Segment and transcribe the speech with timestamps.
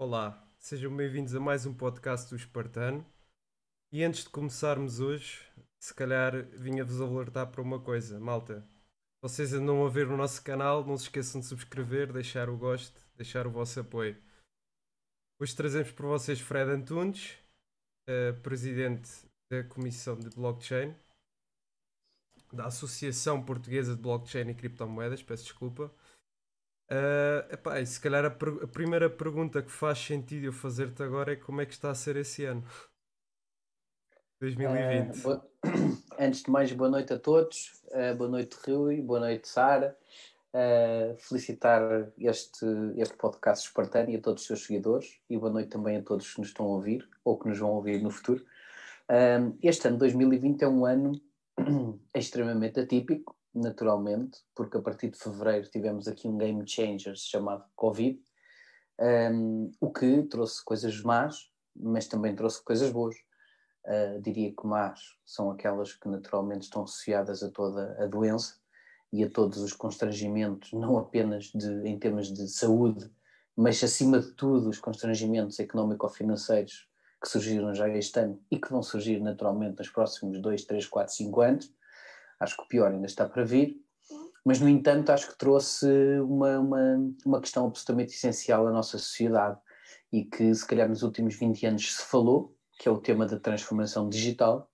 [0.00, 3.04] Olá, sejam bem-vindos a mais um podcast do Espartano.
[3.92, 5.46] E antes de começarmos hoje,
[5.78, 8.66] se calhar vinha-vos alertar para uma coisa, malta.
[9.20, 12.98] Vocês andam a ver o nosso canal, não se esqueçam de subscrever, deixar o gosto,
[13.14, 14.16] deixar o vosso apoio.
[15.38, 17.36] Hoje trazemos para vocês Fred Antunes,
[18.08, 19.10] eh, presidente
[19.50, 20.96] da Comissão de Blockchain,
[22.50, 25.94] da Associação Portuguesa de Blockchain e Criptomoedas, peço desculpa.
[26.90, 31.36] Uh, epá, se calhar a, a primeira pergunta que faz sentido eu fazer-te agora é
[31.36, 32.64] como é que está a ser esse ano?
[34.40, 35.18] 2020.
[35.18, 35.46] Eh, boa-
[36.18, 37.80] Antes de mais, boa noite a todos.
[37.92, 39.00] Eh, boa noite, Rui.
[39.02, 39.96] Boa noite, Sara.
[40.52, 45.20] Eh, felicitar este, este podcast espartano e a todos os seus seguidores.
[45.30, 47.70] E boa noite também a todos que nos estão a ouvir ou que nos vão
[47.70, 48.44] ouvir no futuro.
[49.62, 51.12] Este ano 2020 é um ano
[52.14, 58.20] extremamente atípico, naturalmente, porque a partir de fevereiro tivemos aqui um game changer chamado Covid,
[59.00, 63.16] um, o que trouxe coisas más, mas também trouxe coisas boas.
[63.86, 68.60] Uh, diria que más são aquelas que naturalmente estão associadas a toda a doença
[69.10, 73.10] e a todos os constrangimentos, não apenas de, em termos de saúde,
[73.56, 76.88] mas acima de tudo os constrangimentos económico-financeiros
[77.22, 81.14] que surgiram já este ano e que vão surgir naturalmente nos próximos 2, 3, 4,
[81.14, 81.74] 5 anos.
[82.40, 83.76] Acho que o pior ainda está para vir,
[84.44, 85.86] mas no entanto acho que trouxe
[86.20, 89.58] uma, uma, uma questão absolutamente essencial à nossa sociedade
[90.12, 93.38] e que se calhar nos últimos 20 anos se falou, que é o tema da
[93.38, 94.70] transformação digital,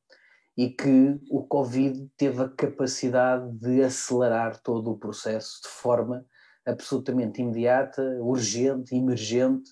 [0.57, 6.25] e que o Covid teve a capacidade de acelerar todo o processo de forma
[6.65, 9.71] absolutamente imediata, urgente, emergente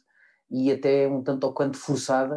[0.50, 2.36] e até um tanto ou quanto forçada,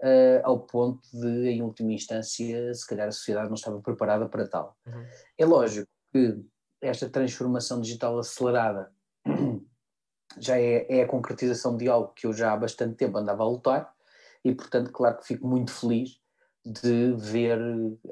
[0.00, 4.48] uh, ao ponto de, em última instância, se calhar a sociedade não estava preparada para
[4.48, 4.76] tal.
[4.86, 5.06] Uhum.
[5.36, 6.40] É lógico que
[6.80, 8.92] esta transformação digital acelerada
[10.38, 13.48] já é, é, a concretização de algo que eu já há bastante tempo andava a
[13.48, 13.92] lutar
[14.44, 16.20] e, portanto, claro que fico muito feliz
[16.64, 17.58] de ver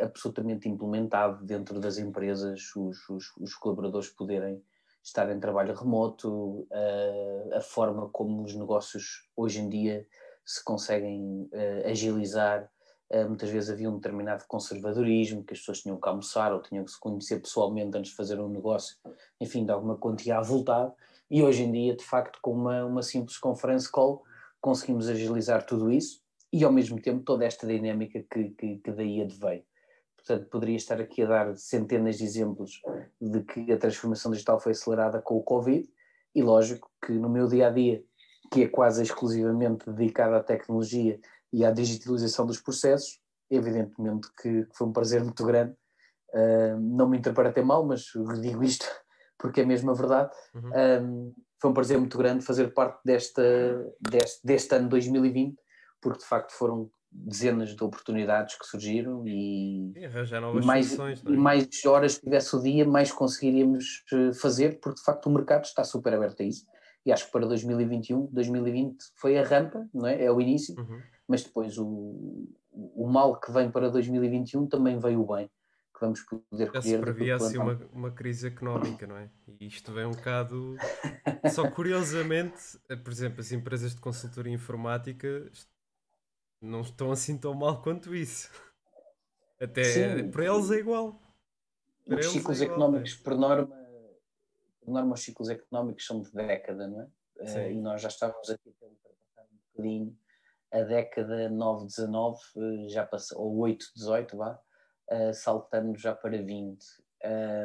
[0.00, 4.62] absolutamente implementado dentro das empresas os, os, os colaboradores poderem
[5.02, 10.06] estar em trabalho remoto, uh, a forma como os negócios hoje em dia
[10.46, 12.70] se conseguem uh, agilizar.
[13.12, 16.84] Uh, muitas vezes havia um determinado conservadorismo, que as pessoas tinham que almoçar ou tinham
[16.84, 18.96] que se conhecer pessoalmente antes de fazer um negócio,
[19.40, 20.94] enfim, de alguma quantia avultada.
[21.28, 24.22] E hoje em dia, de facto, com uma, uma simples conference call,
[24.60, 29.20] conseguimos agilizar tudo isso e, ao mesmo tempo, toda esta dinâmica que, que, que daí
[29.20, 29.64] adveio.
[30.16, 32.80] Portanto, poderia estar aqui a dar centenas de exemplos
[33.20, 35.88] de que a transformação digital foi acelerada com o Covid,
[36.34, 38.04] e lógico que no meu dia a dia,
[38.50, 41.18] que é quase exclusivamente dedicado à tecnologia
[41.52, 43.20] e à digitalização dos processos,
[43.50, 45.74] evidentemente que, foi um prazer muito grande.
[46.34, 48.04] Uh, não me interpretem mal, mas
[48.40, 48.84] digo isto
[49.38, 50.30] porque é mesmo a verdade.
[50.54, 50.70] Uhum.
[51.02, 53.42] Um, foi um prazer muito grande fazer parte desta,
[54.00, 55.56] deste, deste ano 2020,
[56.00, 59.92] porque de facto foram dezenas de oportunidades que surgiram e,
[60.62, 64.98] e mais, soluções, e mais horas que tivesse o dia, mais conseguiríamos eh, fazer, porque
[64.98, 66.66] de facto o mercado está super aberto a isso.
[67.06, 70.24] E acho que para 2021, 2020 foi a rampa, não é?
[70.24, 71.00] É o início, uhum.
[71.28, 75.48] mas depois o, o mal que vem para 2021 também veio o bem,
[75.94, 79.30] que vamos poder Já se previa assim uma, uma crise económica, não é?
[79.60, 80.74] E isto vem um bocado.
[81.54, 85.48] Só curiosamente, por exemplo, as empresas de consultoria informática
[86.60, 88.50] não estão assim tão mal quanto isso.
[89.60, 90.30] Até Sim.
[90.32, 91.22] para eles é igual.
[92.04, 93.85] Para Os eles ciclos é igual, económicos, por norma,
[94.86, 97.46] por norma, os ciclos económicos são de década, não é?
[97.46, 97.72] Sim.
[97.72, 100.18] e nós já estávamos aqui a ultrapassar um bocadinho
[100.72, 104.58] a década 9-19, uh, já passou, ou 8-18, vá,
[105.10, 106.82] uh, saltando já para 20.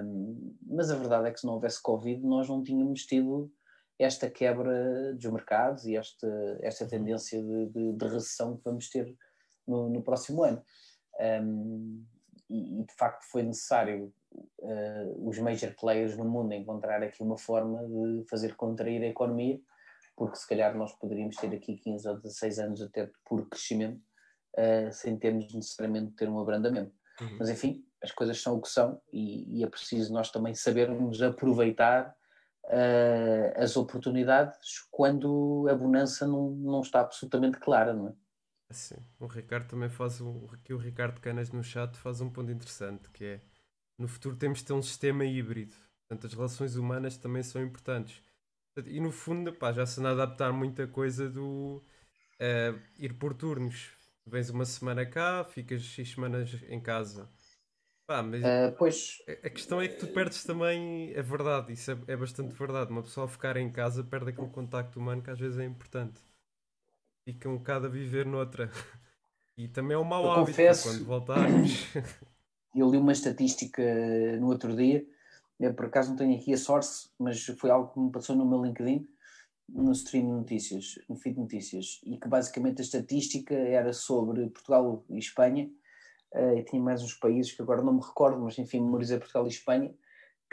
[0.03, 3.51] Um, mas a verdade é que se não houvesse Covid, nós não tínhamos tido
[3.99, 9.15] esta quebra dos mercados e esta, esta tendência de, de, de recessão que vamos ter
[9.67, 10.63] no, no próximo ano.
[11.19, 12.03] Um,
[12.49, 17.37] e, e, de facto foi necessário uh, os major players no mundo encontrar aqui uma
[17.37, 19.59] forma de fazer contrair a economia,
[20.15, 24.01] porque se calhar nós poderíamos ter aqui 15 ou 16 anos até puro crescimento,
[24.57, 26.93] uh, sem termos necessariamente de ter um abrandamento.
[27.19, 27.37] Uhum.
[27.39, 31.21] Mas enfim, as coisas são o que são e, e é preciso nós também sabermos
[31.21, 32.15] aproveitar
[32.65, 38.13] Uh, as oportunidades quando a bonança não, não está absolutamente clara, não é?
[38.73, 42.51] Sim, o Ricardo também faz um, aqui o Ricardo Canas no chat faz um ponto
[42.51, 43.41] interessante que é
[44.01, 45.75] no futuro temos de ter um sistema híbrido,
[46.07, 48.21] portanto as relações humanas também são importantes
[48.85, 51.83] e no fundo pá, já se anda a adaptar muita coisa do
[52.39, 53.91] uh, ir por turnos,
[54.25, 57.29] vens uma semana cá, ficas seis semanas em casa
[58.07, 61.97] Pá, mas Uh, pois, a questão é que tu perdes também, é verdade, isso é,
[62.07, 62.91] é bastante verdade.
[62.91, 66.19] Uma pessoa a ficar em casa perde aquele contacto humano que às vezes é importante.
[67.25, 68.69] fica um bocado a viver noutra.
[69.57, 71.71] E também é um mau Eu hábito confesso- quando voltarmos.
[72.73, 73.83] Eu li uma estatística
[74.39, 75.05] no outro dia,
[75.59, 78.45] eu por acaso não tenho aqui a source, mas foi algo que me passou no
[78.45, 79.07] meu LinkedIn,
[79.69, 84.49] no stream de notícias, no feed de notícias, e que basicamente a estatística era sobre
[84.49, 85.69] Portugal e Espanha,
[86.33, 89.45] eh, e tinha mais uns países que agora não me recordo, mas enfim, memorizei Portugal
[89.45, 89.93] e Espanha,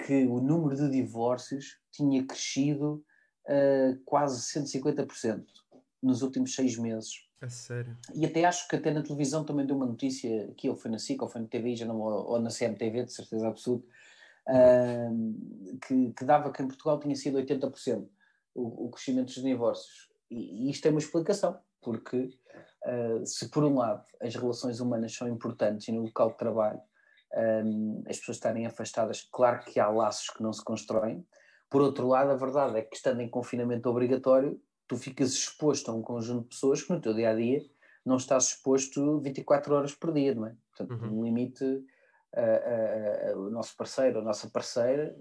[0.05, 3.05] que o número de divórcios tinha crescido
[3.47, 5.45] eh, quase 150%
[6.03, 7.28] nos últimos seis meses.
[7.41, 7.97] A sério.
[8.15, 10.99] E até acho que até na televisão também deu uma notícia, que ou foi na
[10.99, 13.87] SIC, ou foi na TV, já não, ou na CMTV, de certeza absoluta,
[14.49, 15.35] ahm,
[15.87, 18.09] que, que dava que em Portugal tinha sido 80%
[18.55, 20.11] o, o crescimento dos divórcios.
[20.31, 22.31] E, e isto tem uma explicação, porque
[22.85, 26.81] ah, se por um lado as relações humanas são importantes e no local de trabalho
[27.35, 31.27] ahm, as pessoas estarem afastadas, claro que há laços que não se constroem.
[31.71, 35.95] Por outro lado, a verdade é que estando em confinamento obrigatório, tu ficas exposto a
[35.95, 37.61] um conjunto de pessoas que no teu dia a dia
[38.05, 40.57] não estás exposto 24 horas por dia, não é?
[40.75, 41.11] Portanto, Uhum.
[41.17, 41.65] no limite,
[42.35, 45.15] ah, ah, ah, o nosso parceiro, a nossa parceira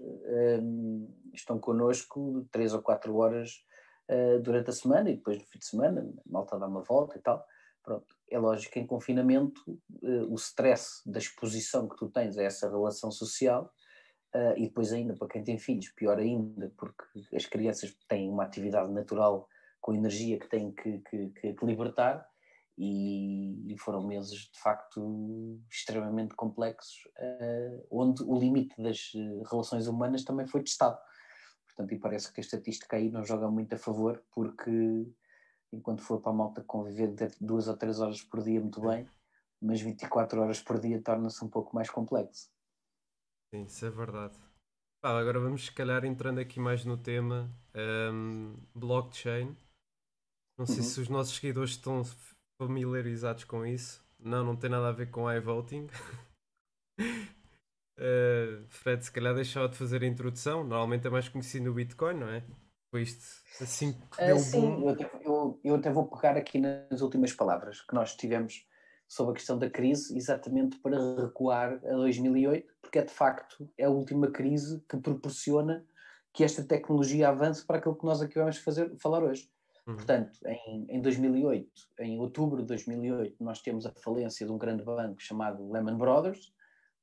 [0.62, 3.62] hum, estão connosco 3 ou 4 horas
[4.08, 7.18] ah, durante a semana e depois no fim de semana, a malta dá uma volta
[7.18, 7.44] e tal.
[7.82, 9.62] Pronto, é lógico que em confinamento
[10.02, 13.72] eh, o stress da exposição que tu tens a essa relação social
[14.34, 17.04] ah, e depois ainda para quem tem filhos, pior ainda, porque
[17.34, 19.48] as crianças têm uma atividade natural
[19.88, 22.28] com energia que têm que, que- que- libertar
[22.76, 30.24] e, foram meses de facto extremamente complexos, ah, onde o limite das eh, relações humanas
[30.24, 30.98] também foi testado.
[31.66, 34.70] Portanto, e parece que a estatística aí não joga muito a favor, porque
[35.72, 39.08] enquanto for para a malta conviver duas ou três horas por dia, muito bem,
[39.58, 42.50] mas 24 horas por dia torna-se um pouco mais complexo.
[43.54, 44.36] Sim, isso é verdade.
[45.00, 47.50] Pá, agora vamos se calhar entrando aqui mais no tema
[48.12, 49.56] hum, blockchain.
[50.58, 50.82] Não sei Uhum.
[50.82, 52.02] se os nossos seguidores estão
[52.60, 54.04] familiarizados com isso.
[54.18, 55.86] Não, não tem nada a ver com iVoting.
[57.96, 60.64] Uh, Fred, se calhar deixava de fazer a introdução.
[60.64, 62.42] Normalmente é mais conhecido no Bitcoin, não é?
[62.90, 63.24] Foi isto
[63.62, 64.82] assim que Ah, deu sim, boom.
[64.82, 68.66] eu até, eu- eu até vou pegar aqui nas últimas palavras que nós tivemos
[69.06, 73.84] sobre a questão da crise, exatamente para recuar a 2008, porque é de facto é
[73.84, 75.86] a última crise que proporciona
[76.34, 79.48] que esta tecnologia avance para aquilo que nós aqui vamos fazer, falar hoje.
[79.88, 79.96] Uhum.
[79.96, 81.70] Portanto, em, em 2008,
[82.00, 86.52] em outubro de 2008, nós temos a falência de um grande banco chamado Lehman Brothers,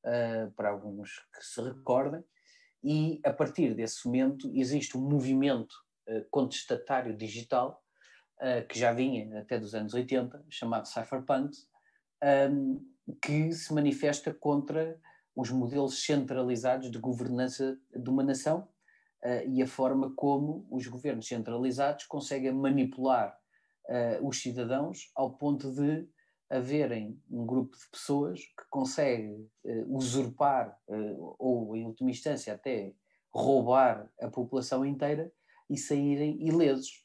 [0.06, 2.24] ah, para alguns que se recordem,
[2.84, 5.76] e a partir desse momento existe um movimento
[6.08, 7.84] ah, contestatário digital
[8.40, 11.68] ah, que já vinha até dos anos 80, chamado Cypherpunks,
[12.22, 12.78] ahm,
[13.20, 15.00] que se manifesta contra
[15.36, 18.68] os modelos centralizados de governança de uma nação
[19.25, 23.36] ah, e a forma como os governos centralizados conseguem manipular
[23.89, 26.07] ah, os cidadãos ao ponto de
[26.48, 30.80] haverem um grupo de pessoas que consegue eh, usurpar
[31.39, 32.94] ou, em última instância, até
[33.33, 35.33] roubar a população inteira
[35.68, 37.04] e saírem ilesos.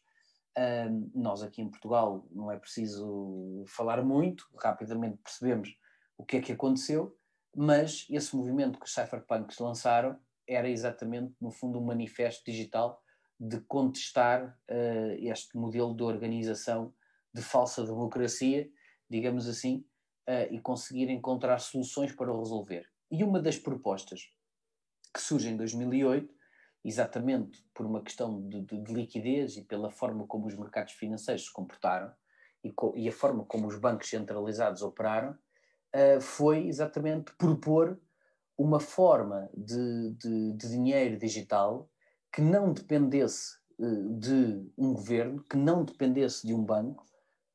[1.14, 5.74] Nós aqui em Portugal não é preciso falar muito, rapidamente percebemos
[6.18, 7.16] o que é que aconteceu,
[7.56, 10.18] mas esse movimento que os cypherpunks lançaram
[10.52, 13.02] era exatamente, no fundo, um manifesto digital
[13.38, 16.94] de contestar eh, este modelo de organização
[17.32, 18.68] de falsa democracia,
[19.08, 19.84] digamos assim,
[20.26, 22.86] eh, e conseguir encontrar soluções para o resolver.
[23.10, 24.30] E uma das propostas
[25.14, 26.34] que surge em 2008,
[26.84, 31.44] exatamente por uma questão de, de- de liquidez e pela forma como os mercados financeiros
[31.46, 32.12] se comportaram
[32.64, 35.36] e, co- e a forma como os bancos centralizados operaram,
[35.92, 38.00] eh, foi exatamente propor
[38.62, 41.88] uma forma de, de- de dinheiro digital
[42.32, 43.84] que não dependesse eh,
[44.18, 47.04] de um governo, que não dependesse de um banco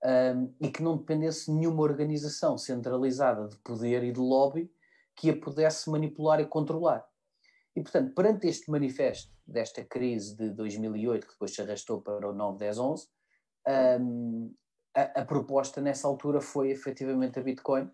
[0.03, 4.71] um, e que não dependesse de nenhuma organização centralizada de poder e de lobby
[5.15, 7.05] que a pudesse manipular e controlar.
[7.75, 12.33] E, portanto, perante este manifesto desta crise de 2008, que depois se arrastou para o
[12.33, 13.07] 9, 10, 11,
[14.01, 14.53] um,
[14.95, 17.89] a, a proposta nessa altura foi efetivamente a Bitcoin,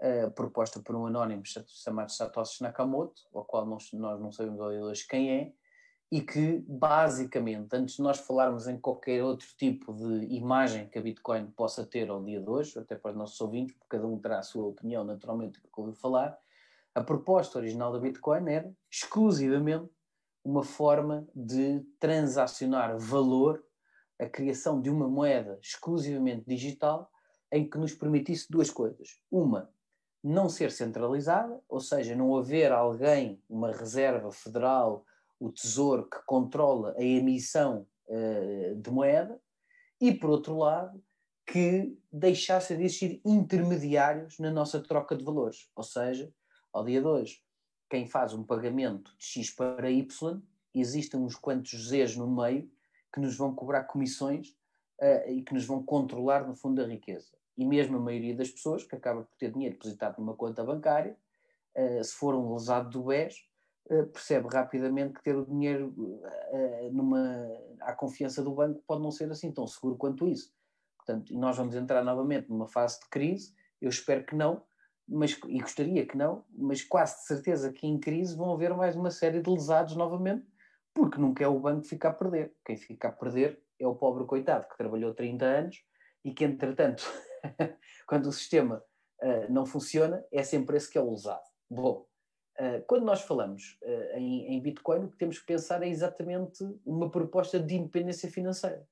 [0.00, 5.06] uh, proposta por um anónimo chamado Satoshi Nakamoto, ao qual nós, nós não sabemos hoje
[5.06, 5.52] quem é,
[6.12, 11.02] e que basicamente, antes de nós falarmos em qualquer outro tipo de imagem que a
[11.02, 14.18] Bitcoin possa ter ao dia de hoje, até para os nossos ouvintes, porque cada um
[14.18, 16.36] terá a sua opinião, naturalmente, do que ouviu falar,
[16.92, 19.88] a proposta original da Bitcoin era exclusivamente
[20.44, 23.64] uma forma de transacionar valor,
[24.18, 27.08] a criação de uma moeda exclusivamente digital,
[27.52, 29.20] em que nos permitisse duas coisas.
[29.30, 29.70] Uma,
[30.22, 35.04] não ser centralizada, ou seja, não haver alguém, uma reserva federal,
[35.38, 39.40] o Tesouro que controla a emissão uh, de moeda,
[40.00, 41.02] e por outro lado,
[41.46, 45.68] que deixassem de existir intermediários na nossa troca de valores.
[45.74, 46.32] Ou seja,
[46.72, 47.42] ao dia de hoje,
[47.88, 50.40] quem faz um pagamento de X para Y,
[50.74, 52.70] existem uns quantos Zs no meio
[53.12, 54.50] que nos vão cobrar comissões
[55.00, 57.39] uh, e que nos vão controlar no fundo da riqueza.
[57.60, 61.14] E mesmo a maioria das pessoas que acaba por ter dinheiro depositado numa conta bancária,
[61.76, 63.34] uh, se for um lesado do BES,
[63.90, 65.94] uh, percebe rapidamente que ter o dinheiro
[66.92, 67.46] numa,
[67.80, 70.52] à confiança do banco pode não ser assim tão seguro quanto isso.
[70.96, 74.62] Portanto, nós vamos entrar novamente numa fase de crise, eu espero que não,
[75.08, 78.94] mas, e gostaria que não, mas quase de certeza que em crise vão haver mais
[78.94, 80.46] uma série de lesados novamente,
[80.94, 82.54] porque nunca é o banco que fica a perder.
[82.64, 85.84] Quem fica a perder é o pobre coitado que trabalhou 30 anos
[86.24, 87.02] e que, entretanto,
[88.06, 88.82] quando o sistema
[89.22, 91.42] uh, não funciona, é sempre esse que é o lesado.
[91.68, 92.06] Bom,
[92.58, 96.64] uh, quando nós falamos uh, em, em Bitcoin, o que temos que pensar é exatamente
[96.84, 98.86] uma proposta de independência financeira.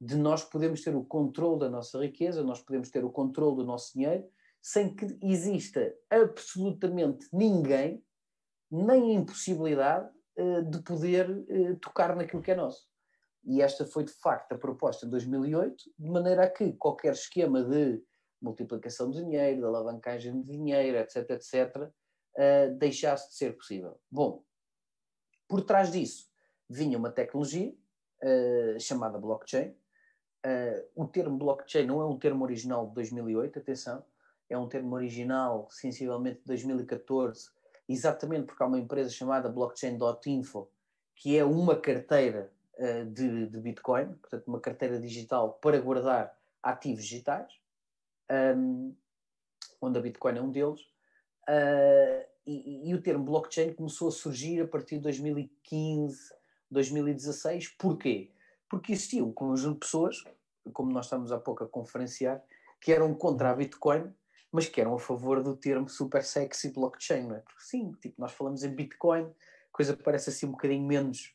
[0.00, 3.64] De nós podemos ter o controle da nossa riqueza, nós podemos ter o controle do
[3.64, 4.28] nosso dinheiro,
[4.60, 8.02] sem que exista absolutamente ninguém,
[8.70, 10.10] nem a impossibilidade
[10.68, 11.46] de poder
[11.80, 12.88] tocar naquilo que é nosso.
[13.44, 17.62] E esta foi, de facto, a proposta de 2008, de maneira a que qualquer esquema
[17.62, 18.02] de
[18.40, 23.98] multiplicação de dinheiro, de alavancagem de dinheiro, etc., etc., uh, deixasse de ser possível.
[24.10, 24.42] Bom,
[25.48, 26.28] por trás disso
[26.68, 27.74] vinha uma tecnologia
[28.80, 29.76] chamada blockchain.
[30.94, 34.04] o termo blockchain não é um termo original de 2008, atenção,
[34.48, 37.50] é um termo original, sensivelmente de 2014,
[37.88, 40.70] exatamente porque há uma empresa chamada blockchain.info,
[41.16, 47.04] que é uma carteira uh, de, de, Bitcoin, portanto, uma carteira digital para guardar ativos
[47.04, 47.52] digitais,
[48.56, 48.94] um,
[49.80, 50.80] onde a Bitcoin é um deles.
[51.48, 56.34] Uh, e, e, o termo blockchain começou a surgir a partir de 2015,
[56.70, 57.68] 2016.
[57.78, 58.30] Porquê?
[58.68, 60.24] Porque existia um conjunto de pessoas,
[60.72, 62.42] como nós estamos há pouco a conferenciar,
[62.80, 64.12] que eram contra a Bitcoin
[64.54, 67.40] mas que eram a favor do termo super sexy blockchain, não é?
[67.40, 69.28] Porque sim, tipo, nós falamos em Bitcoin,
[69.72, 71.33] coisa que parece assim um bocadinho menos,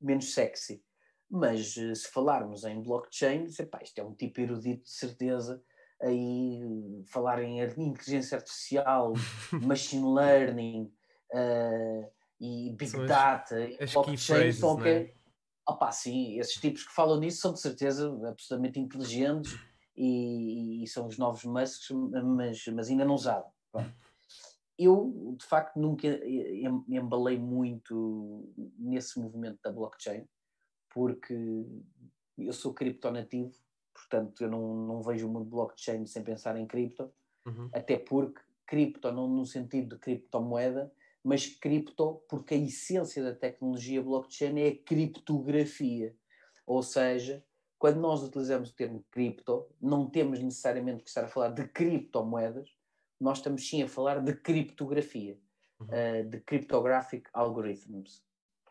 [0.00, 0.82] menos sexy.
[1.30, 5.62] Mas eh, se falarmos em blockchain, epá, isto é um tipo erudito de certeza,
[6.00, 9.12] aí falar em inteligência artificial,
[9.62, 10.92] machine learning
[11.34, 14.88] uh, e big são data, as, blockchain, são que...
[14.88, 15.14] É?
[15.66, 19.54] Opa, sim, esses tipos que falam nisso são de certeza absolutamente inteligentes
[19.94, 23.44] e, e são os novos Musks, mas, mas ainda não usaram.
[24.78, 26.06] Eu, de facto, nunca
[26.88, 30.24] embalei muito nesse movimento da blockchain,
[30.90, 31.34] porque
[32.38, 33.52] eu sou criptonativo,
[33.92, 37.10] portanto, eu não, não vejo o mundo blockchain sem pensar em cripto,
[37.44, 37.68] uhum.
[37.72, 40.92] até porque cripto, não no sentido de criptomoeda,
[41.24, 46.14] mas cripto porque a essência da tecnologia blockchain é a criptografia.
[46.66, 47.42] Ou seja,
[47.78, 52.68] quando nós utilizamos o termo cripto, não temos necessariamente que estar a falar de criptomoedas,
[53.20, 55.38] nós estamos sim a falar de criptografia,
[55.80, 55.86] uhum.
[55.86, 58.22] uh, de cryptographic algorithms.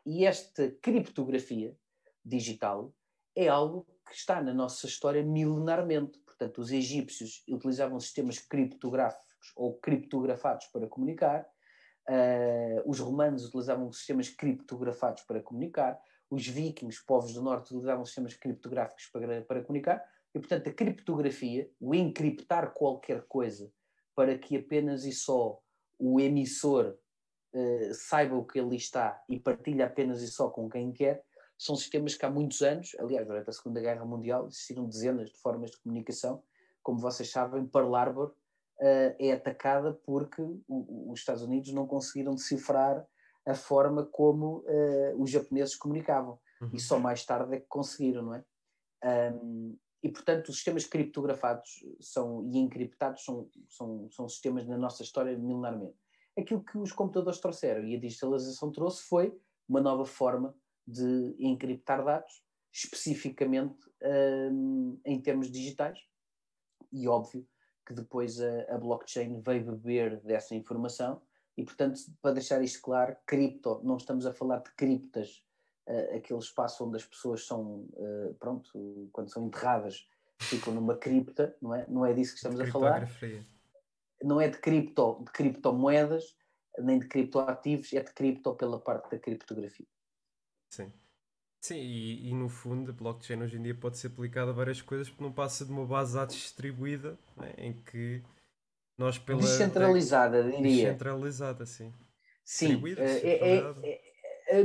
[0.06, 1.76] E esta criptografia
[2.24, 2.94] digital
[3.36, 6.18] é algo que está na nossa história milenarmente.
[6.20, 11.46] Portanto, os egípcios utilizavam sistemas criptográficos ou criptografados para comunicar,
[12.10, 16.00] uh, os romanos utilizavam sistemas criptografados para comunicar,
[16.30, 21.70] os vikings, povos do norte, utilizavam sistemas criptográficos para, para comunicar, e portanto a criptografia,
[21.80, 23.72] o encriptar qualquer coisa
[24.18, 25.62] para que apenas e só
[26.00, 26.98] o emissor
[27.54, 31.24] uh, saiba o que ali está e partilhe apenas e só com quem quer,
[31.56, 35.38] são sistemas que há muitos anos, aliás, durante a Segunda Guerra Mundial, existiram dezenas de
[35.38, 36.42] formas de comunicação.
[36.82, 42.34] Como vocês sabem, Pearl Harbor uh, é atacada porque o, os Estados Unidos não conseguiram
[42.34, 43.06] decifrar
[43.46, 46.40] a forma como uh, os japoneses comunicavam.
[46.60, 46.72] Uhum.
[46.74, 48.44] E só mais tarde é que conseguiram, não é?
[49.32, 55.04] Um, e, portanto, os sistemas criptografados são, e encriptados são, são, são sistemas na nossa
[55.04, 55.98] história milenarmente.
[56.38, 59.36] Aquilo que os computadores trouxeram e a digitalização trouxe foi
[59.68, 60.56] uma nova forma
[60.88, 63.90] de encriptar dados, especificamente
[64.52, 66.00] um, em termos digitais.
[66.92, 67.46] E óbvio
[67.86, 71.22] que depois a, a blockchain veio beber dessa informação
[71.58, 75.44] e, portanto, para deixar isto claro, cripto, não estamos a falar de criptas,
[75.88, 80.08] uh, aquele espaço onde as pessoas são, uh, pronto, quando são enterradas,
[80.40, 81.86] ficam numa cripta, não é?
[81.88, 83.10] Não é disso que estamos a falar.
[84.24, 86.36] Não é de cripto, de criptomoedas,
[86.80, 89.88] nem de criptoativos, é de cripto pela parte da criptografia.
[90.72, 90.92] Sim.
[91.60, 94.82] Sim, e, e, no fundo a blockchain hoje em dia pode ser aplicada a várias
[94.82, 98.24] coisas porque não passa de uma base de dados distribuída né, em que
[98.98, 100.62] nós pela descentralizada, diria.
[100.62, 101.94] Descentralizada, sim.
[102.44, 104.07] Sim, é, é, é, é,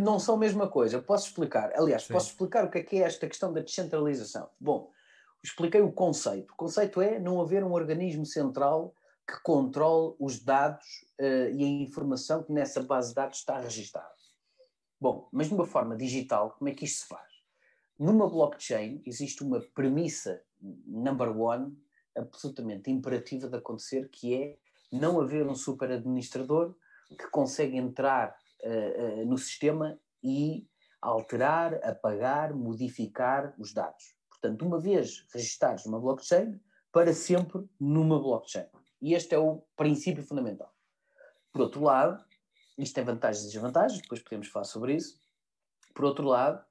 [0.00, 0.96] não são a mesma coisa.
[0.96, 1.72] Eu posso explicar.
[1.74, 2.12] Aliás, sim.
[2.12, 4.48] posso explicar o que é, que é esta questão da descentralização.
[4.60, 4.90] Bom,
[5.42, 6.52] expliquei o conceito.
[6.52, 8.94] O conceito é não haver um organismo central
[9.26, 10.86] que controle os dados
[11.20, 14.12] uh, e a informação que nessa base de dados está registada.
[15.00, 17.28] Bom, mas de uma forma digital, como é que isto se faz?
[17.98, 20.42] Numa blockchain existe uma premissa
[20.86, 21.76] number one
[22.16, 24.56] absolutamente imperativa de acontecer, que é
[24.92, 26.74] não haver um super administrador
[27.08, 30.66] que consegue entrar uh, no sistema e
[31.00, 34.14] alterar, apagar, modificar os dados.
[34.28, 36.60] Portanto, uma vez registados numa blockchain,
[36.92, 38.66] para sempre numa blockchain.
[39.00, 40.72] E este é o princípio fundamental.
[41.52, 42.24] Por outro lado,
[42.78, 45.20] isto tem vantagens e desvantagens, depois podemos falar sobre isso.
[45.94, 46.64] Por outro lado,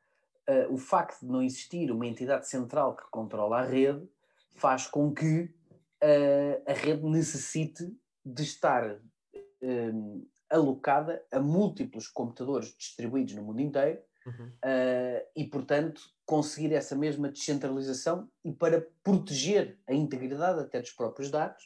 [0.49, 4.07] uh, o facto de não existir uma entidade central que controla a rede
[4.55, 7.95] faz com que uh, a rede necessite
[8.25, 14.47] de estar uh, alocada a múltiplos computadores distribuídos no mundo inteiro uhum.
[14.47, 21.31] uh, e, portanto, conseguir essa mesma descentralização e para proteger a integridade até dos próprios
[21.31, 21.63] dados,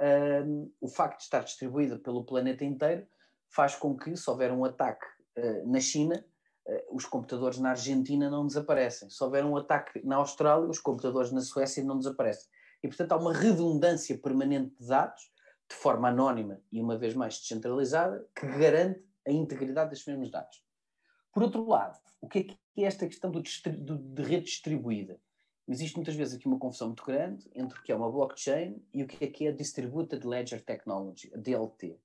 [0.00, 3.06] uh, o facto de estar distribuída pelo planeta inteiro
[3.50, 5.06] faz com que, se houver um ataque
[5.38, 6.24] uh, na China,
[6.90, 9.08] os computadores na Argentina não desaparecem.
[9.08, 12.46] Se houver um ataque na Austrália, os computadores na Suécia não desaparecem.
[12.82, 15.22] E, portanto, há uma redundância permanente de dados,
[15.68, 20.64] de forma anónima e, uma vez mais, descentralizada, que garante a integridade destes mesmos dados.
[21.32, 25.20] Por outro lado, o que é, que é esta questão do, do, de rede distribuída?
[25.68, 29.02] Existe muitas vezes aqui uma confusão muito grande entre o que é uma blockchain e
[29.02, 32.00] o que é que é a Distributed Ledger Technology, a DLT.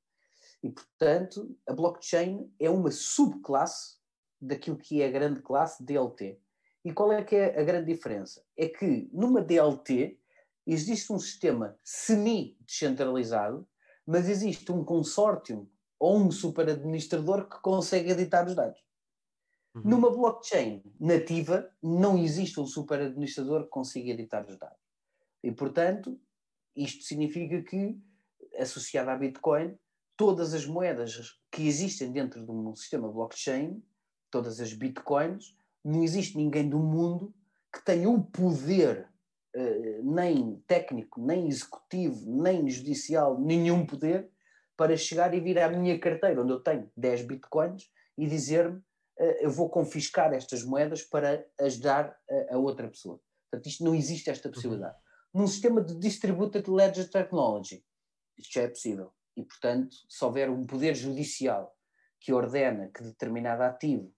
[0.62, 3.98] E, portanto, a blockchain é uma subclasse
[4.40, 6.38] daquilo que é a grande classe DLT.
[6.84, 8.44] E qual é que é a grande diferença?
[8.58, 10.20] É que numa DLT
[10.66, 13.68] existe um sistema semi-descentralizado,
[14.06, 18.80] mas existe um consórcio ou um superadministrador que consegue editar os dados.
[19.76, 19.82] Uhum.
[19.86, 24.78] Numa blockchain nativa, não existe um super administrador que consiga editar os dados.
[25.44, 26.20] E, portanto,
[26.76, 27.98] isto significa que,
[28.58, 29.78] associado à Bitcoin,
[30.16, 33.82] todas as moedas que existem dentro de um sistema blockchain,
[34.30, 37.34] todas as Bitcoins, não existe ninguém do mundo
[37.72, 39.10] que tenha o poder,
[40.04, 44.30] nem técnico, nem executivo, nem judicial, nenhum poder,
[44.76, 48.82] para chegar e vir à minha carteira, onde eu tenho 10 Bitcoins, e dizer-me
[49.40, 53.20] eu vou confiscar estas moedas para ajudar a, a, outra pessoa.
[53.50, 54.54] Portanto, isto não existe esta uhum.
[54.54, 54.96] possibilidade.
[55.34, 55.42] Uhum.
[55.42, 57.86] Num sistema de Distributed Ledger Technology,
[58.38, 59.14] isto já é possível.
[59.38, 61.76] E, portanto, se houver um poder judicial
[62.20, 64.12] que ordena que determinado ativo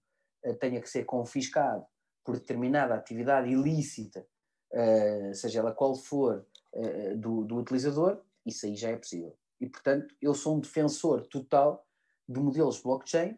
[0.60, 1.84] tenha que ser confiscado
[2.24, 4.26] por determinada atividade ilícita,
[4.72, 9.36] uh, seja ela qual for, uh, do, do utilizador, isso aí já é possível.
[9.60, 11.86] E, portanto, eu sou um defensor total
[12.28, 13.36] de modelos blockchain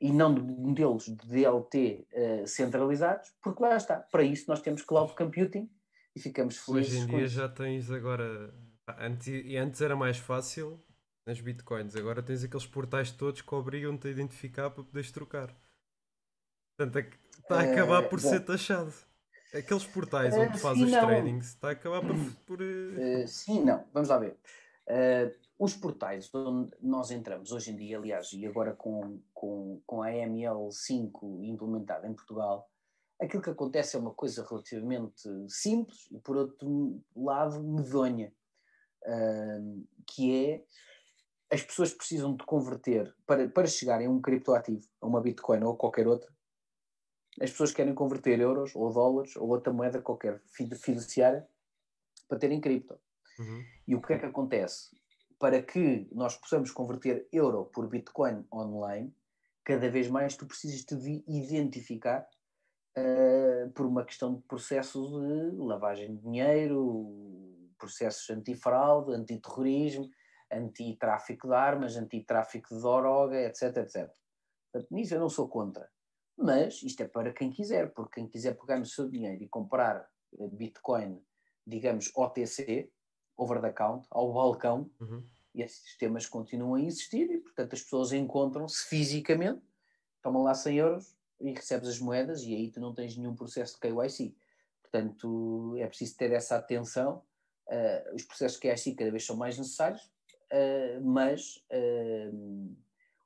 [0.00, 3.96] e não de modelos de DLT uh, eh, centralizados, porque lá está.
[3.96, 5.70] Para isso nós temos cloud computing
[6.14, 6.94] e ficamos felizes.
[6.94, 8.52] Hoje em dia já tens agora.
[8.98, 10.78] Antes, e antes era mais fácil
[11.26, 15.56] nas bitcoins, agora tens aqueles portais todos que obrigam-te a identificar para poderes trocar.
[16.76, 18.92] Portanto, está a acabar por uh, ser taxado.
[19.54, 21.06] Aqueles portais uh, onde faz os não.
[21.06, 22.16] tradings, está a acabar por.
[22.46, 23.28] por uh...
[23.28, 23.84] sim, não.
[23.92, 24.36] Vamos lá ver.
[24.88, 30.02] Uh, os portais onde nós entramos hoje em dia, aliás, e agora com, com, com
[30.02, 32.68] a AML5 implementada em Portugal,
[33.20, 38.32] aquilo que acontece é uma coisa relativamente simples e, por outro lado, medonha,
[39.06, 40.64] uh, que é
[41.54, 45.76] as pessoas precisam de converter, para, para chegarem a um criptoativo, a uma Bitcoin ou
[45.76, 46.33] qualquer outra,
[47.40, 51.46] as pessoas querem converter euros ou dólares ou outra moeda qualquer fiduciária
[52.28, 52.98] para terem cripto.
[53.38, 53.64] Uhum.
[53.88, 54.94] E o que é que acontece?
[55.44, 59.14] para que nós possamos converter euro por Bitcoin online,
[59.62, 60.94] cada vez mais tu precisas te
[61.26, 62.26] identificar
[62.96, 70.08] uh, por uma questão de processos de lavagem de dinheiro, processos antifraude, antiterrorismo,
[70.50, 74.10] anti-tráfico de armas, anti-tráfico de droga, etc, etc.
[74.72, 75.90] Portanto, nisso eu não sou contra.
[76.36, 80.08] Mas isto é para quem quiser, porque quem quiser pegar no seu dinheiro e comprar
[80.38, 81.22] eh, Bitcoin,
[81.66, 82.90] digamos, OTC,
[83.36, 85.22] over the count, ao balcão, uhum
[85.54, 89.62] e esses sistemas continuam a existir e, portanto, as pessoas encontram-se fisicamente,
[90.20, 93.74] tomam lá 100 euros e recebes as moedas e aí tu não tens nenhum processo
[93.74, 94.34] de KYC.
[94.82, 97.22] Portanto, é preciso ter essa atenção.
[97.68, 102.76] Uh, os processos de KYC cada vez são mais necessários, uh, mas uh,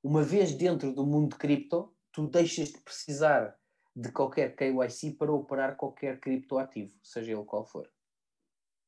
[0.02, 3.56] uma vez dentro do mundo de cripto, tu deixas de precisar
[3.94, 7.88] de qualquer KYC para operar qualquer criptoativo, seja ele qual for.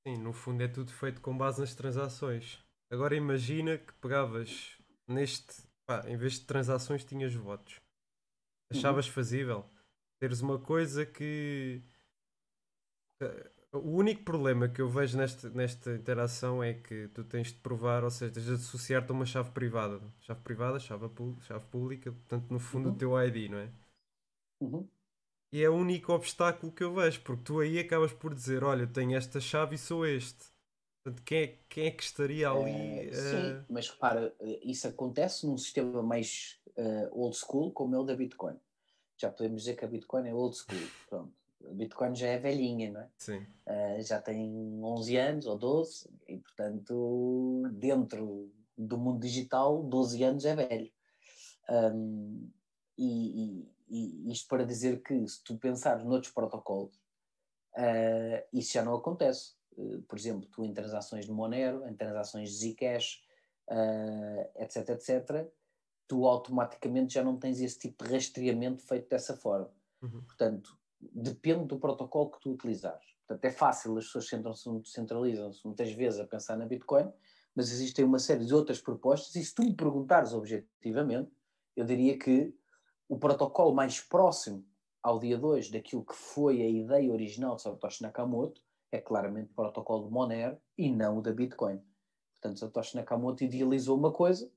[0.04, 2.58] Sim, no fundo é tudo feito com base nas transações.
[2.90, 5.62] Agora imagina que pegavas neste.
[5.86, 7.76] Pá, em vez de transações, tinhas votos.
[8.68, 9.12] Achavas uhum.
[9.12, 9.70] fazível
[10.18, 11.80] teres uma coisa que.
[13.72, 18.02] O único problema que eu vejo nesta, nesta interação é que tu tens de provar,
[18.02, 20.00] ou seja, tens de associar-te a uma chave privada.
[20.20, 21.08] Chave privada, chave,
[21.42, 22.94] chave pública, portanto, no fundo, uhum.
[22.94, 23.70] o teu ID, não é?
[24.60, 24.88] Uhum.
[25.52, 28.86] E é o único obstáculo que eu vejo, porque tu aí acabas por dizer: Olha,
[28.86, 30.46] tenho esta chave e sou este.
[31.02, 33.08] Portanto, quem é, quem é que estaria ali?
[33.08, 38.04] Uh, sim, mas repara, isso acontece num sistema mais uh, old school como é o
[38.04, 38.56] da Bitcoin.
[39.16, 40.88] Já podemos dizer que a Bitcoin é old school.
[41.08, 41.39] Pronto.
[41.68, 43.08] A Bitcoin já é velhinha, não é?
[43.18, 43.46] Sim.
[43.66, 50.44] Uh, já tem 11 anos ou 12, e portanto, dentro do mundo digital, 12 anos
[50.44, 50.90] é velho.
[51.68, 52.50] Um,
[52.96, 56.96] e, e, e, isto para dizer que, se tu pensares noutros protocolos,
[57.76, 59.54] uh, isso já não acontece.
[59.76, 63.22] Uh, por exemplo, tu em transações de Monero, em transações de Zcash,
[64.56, 65.48] etc, etc,
[66.08, 69.70] tu automaticamente já não tens esse tipo de rastreamento feito dessa forma.
[70.02, 70.22] Uhum.
[70.22, 73.04] Portanto, depende do protocolo que tu utilizares.
[73.26, 74.28] Portanto, é fácil, as pessoas
[74.84, 77.10] centralizam-se muitas vezes a pensar na Bitcoin,
[77.54, 81.30] mas existem uma série de outras propostas, e se tu me perguntares objetivamente,
[81.76, 82.54] eu diria que
[83.08, 84.64] o protocolo mais próximo
[85.02, 88.60] ao dia 2 daquilo que foi a ideia original de Satoshi Nakamoto
[88.92, 91.80] é claramente o protocolo de Monero e não o da Bitcoin.
[92.34, 94.50] Portanto, Satoshi Nakamoto idealizou uma coisa,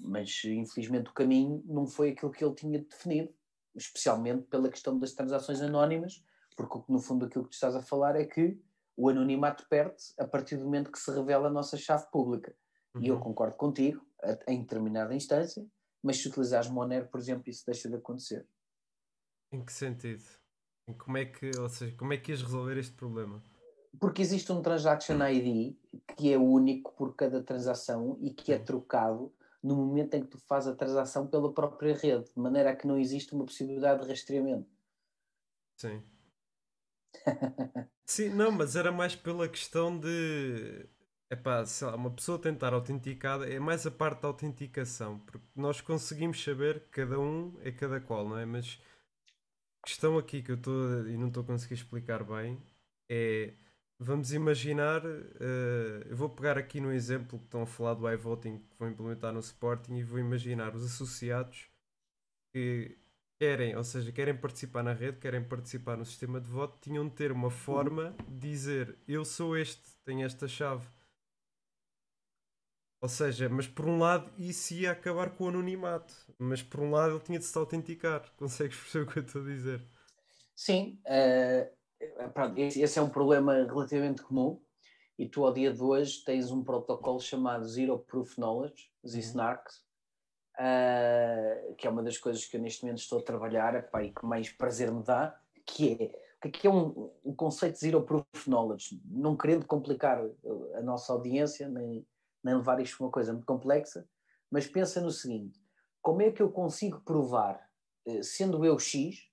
[0.00, 3.32] mas infelizmente o caminho não foi aquilo que ele tinha definido
[3.76, 6.24] especialmente pela questão das transações anónimas,
[6.56, 8.58] porque no fundo aquilo que tu estás a falar é que
[8.96, 12.56] o anonimato perde a partir do momento que se revela a nossa chave pública.
[12.94, 13.02] Uhum.
[13.02, 13.20] E eu uhum.
[13.20, 14.04] concordo contigo,
[14.48, 15.66] em determinada instância,
[16.02, 18.46] mas se utilizares Monero, por exemplo, isso deixa de acontecer.
[19.52, 20.24] Em que sentido?
[20.98, 23.42] Como é que, ou seja, como é que ias resolver este problema?
[23.98, 25.76] Porque existe um Transaction ID
[26.16, 29.32] que é único por cada transação e que é trocado
[29.66, 32.86] no momento em que tu fazes a transação pela própria rede, de maneira a que
[32.86, 34.68] não existe uma possibilidade de rastreamento.
[35.76, 36.02] Sim.
[38.06, 40.86] Sim, não, mas era mais pela questão de
[41.30, 45.80] epá, sei lá, uma pessoa tentar autenticar é mais a parte da autenticação, porque nós
[45.80, 48.46] conseguimos saber que cada um é cada qual, não é?
[48.46, 48.80] Mas
[49.82, 52.62] a questão aqui que eu estou e não estou a conseguir explicar bem
[53.08, 53.54] é
[53.98, 58.58] Vamos imaginar, uh, eu vou pegar aqui no exemplo que estão a falar do iVoting
[58.58, 61.70] que vão implementar no Sporting e vou imaginar os associados
[62.52, 62.98] que
[63.38, 67.14] querem, ou seja, querem participar na rede, querem participar no sistema de voto, tinham de
[67.14, 70.86] ter uma forma de dizer eu sou este, tenho esta chave.
[73.00, 76.90] Ou seja, mas por um lado isso ia acabar com o anonimato, mas por um
[76.90, 78.30] lado ele tinha de se autenticar.
[78.36, 79.82] Consegues perceber o que eu estou a dizer?
[80.54, 81.75] Sim, pronto,
[82.56, 84.60] esse é um problema relativamente comum
[85.18, 89.78] e tu ao dia de hoje tens um protocolo chamado Zero Proof Knowledge, ZSNARKs,
[90.58, 94.12] uh, que é uma das coisas que eu neste momento estou a trabalhar epá, e
[94.12, 97.80] que mais prazer me dá, que é o que é, é um, um conceito de
[97.80, 100.22] Zero Proof Knowledge, não querendo complicar
[100.74, 102.06] a nossa audiência, nem,
[102.42, 104.06] nem levar isto a uma coisa muito complexa,
[104.50, 105.60] mas pensa no seguinte,
[106.00, 107.68] como é que eu consigo provar,
[108.06, 109.25] eh, sendo eu X,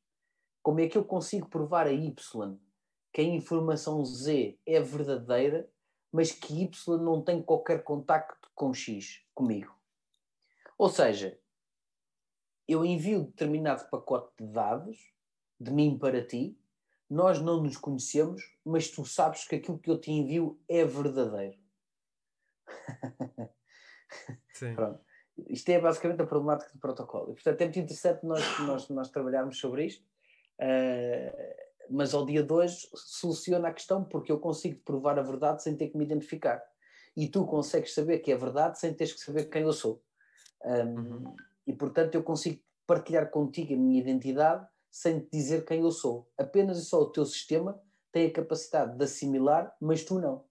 [0.63, 2.57] como é que eu consigo provar a Y
[3.11, 5.69] que a informação Z é verdadeira,
[6.11, 9.75] mas que Y não tem qualquer contacto com X comigo?
[10.77, 11.37] Ou seja,
[12.67, 15.13] eu envio determinado pacote de dados
[15.59, 16.57] de mim para ti,
[17.09, 21.59] nós não nos conhecemos, mas tu sabes que aquilo que eu te envio é verdadeiro.
[24.53, 24.73] Sim.
[24.75, 25.03] Pronto.
[25.49, 27.31] Isto é basicamente a problemática do protocolo.
[27.31, 30.05] E, portanto, é muito interessante nós, nós, nós trabalharmos sobre isto.
[30.59, 35.63] Uh, mas ao dia de hoje soluciona a questão porque eu consigo provar a verdade
[35.63, 36.63] sem ter que me identificar.
[37.15, 40.01] E tu consegues saber que é verdade sem teres que saber quem eu sou.
[40.63, 41.35] Um, uhum.
[41.67, 46.29] E portanto eu consigo partilhar contigo a minha identidade sem te dizer quem eu sou.
[46.37, 47.79] Apenas e só o teu sistema
[48.11, 50.45] tem a capacidade de assimilar, mas tu não.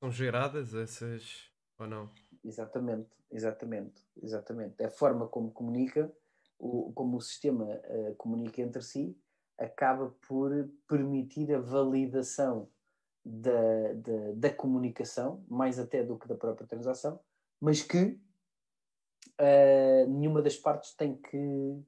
[0.00, 2.10] São geradas essas ou não?
[2.44, 4.74] Exatamente, exatamente, exatamente.
[4.78, 6.12] É a forma como comunica
[6.58, 9.16] o, como o sistema uh, comunica entre si,
[9.58, 10.50] acaba por
[10.86, 12.70] permitir a validação
[13.24, 17.20] da, da, da, comunicação, mais até do que da própria transação,
[17.60, 18.18] mas que
[19.40, 21.84] uh, nenhuma das partes tem que,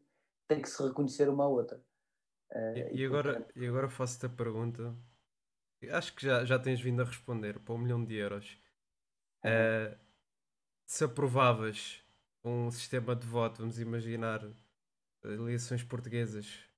[0.49, 1.81] tem que se reconhecer uma à outra.
[2.51, 4.95] Uh, e, e, agora, e agora faço-te a pergunta.
[5.93, 8.59] Acho que já, já tens vindo a responder para um milhão de euros.
[9.45, 9.97] Uh,
[10.85, 12.05] se aprovavas
[12.45, 14.47] um sistema de voto, vamos imaginar
[15.25, 16.69] eleições portuguesas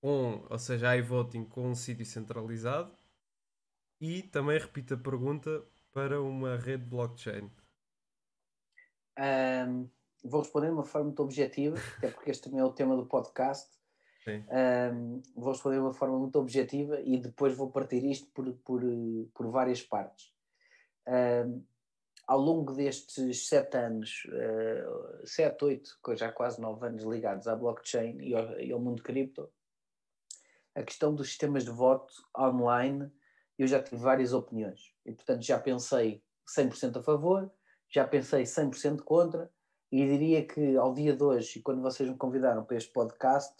[0.00, 2.96] com, ou seja, iVoting com um sítio centralizado
[4.00, 7.50] e também repito a pergunta para uma rede blockchain.
[9.18, 9.90] Um,
[10.24, 13.06] vou responder de uma forma muito objetiva, até porque este também é o tema do
[13.06, 13.76] podcast.
[14.28, 18.82] Um, vou responder de uma forma muito objetiva e depois vou partir isto por, por,
[19.32, 20.32] por várias partes.
[21.06, 21.64] Um,
[22.28, 28.20] ao longo destes sete anos, uh, sete, oito, já quase nove anos ligados à blockchain
[28.20, 29.50] e ao, e ao mundo cripto,
[30.74, 33.10] a questão dos sistemas de voto online,
[33.58, 34.92] eu já tive várias opiniões.
[35.06, 36.22] E, portanto, já pensei
[36.56, 37.50] 100% a favor,
[37.88, 39.50] já pensei 100% contra,
[39.90, 43.56] e diria que ao dia de hoje, e quando vocês me convidaram para este podcast,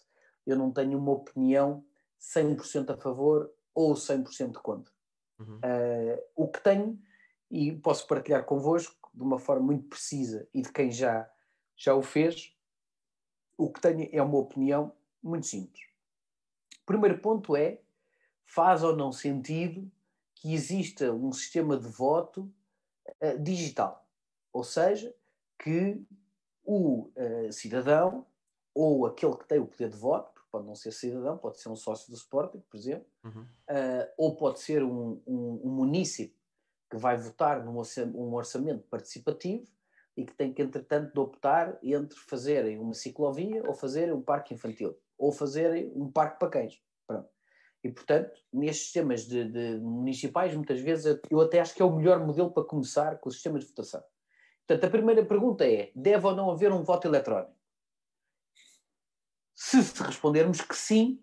[0.46, 1.82] eu não tenho uma opinião
[2.20, 4.92] 100% a favor ou 100% contra.
[5.38, 5.56] Uhum.
[5.56, 7.00] Uh, o que tenho,
[7.50, 11.28] e posso partilhar convosco de uma forma muito precisa e de quem já,
[11.76, 12.54] já o fez,
[13.56, 15.82] o que tenho é uma opinião muito simples.
[16.82, 17.80] O primeiro ponto é:
[18.44, 19.90] faz ou não sentido
[20.34, 22.52] que exista um sistema de voto
[23.20, 24.06] uh, digital?
[24.52, 25.14] Ou seja,
[25.58, 26.00] que
[26.64, 28.24] o uh, cidadão
[28.72, 31.68] ou aquele que tem o poder de voto, porque pode não ser cidadão, pode ser
[31.68, 33.42] um sócio do Sporting, por exemplo, uhum.
[33.42, 36.37] uh, ou pode ser um, um, um munícipe
[36.90, 37.80] que vai votar num
[38.14, 39.66] um orçamento participativo
[40.16, 44.54] e que tem que, entretanto, de optar entre fazerem uma ciclovia ou fazerem um parque
[44.54, 46.82] infantil, ou fazerem um parque para cães.
[47.06, 47.28] Pronto.
[47.84, 51.94] E, portanto, nestes sistemas de, de municipais, muitas vezes, eu até acho que é o
[51.94, 54.02] melhor modelo para começar com o sistema de votação.
[54.66, 57.56] Portanto, a primeira pergunta é: deve ou não haver um voto eletrónico?
[59.54, 61.22] Se, respondermos que sim,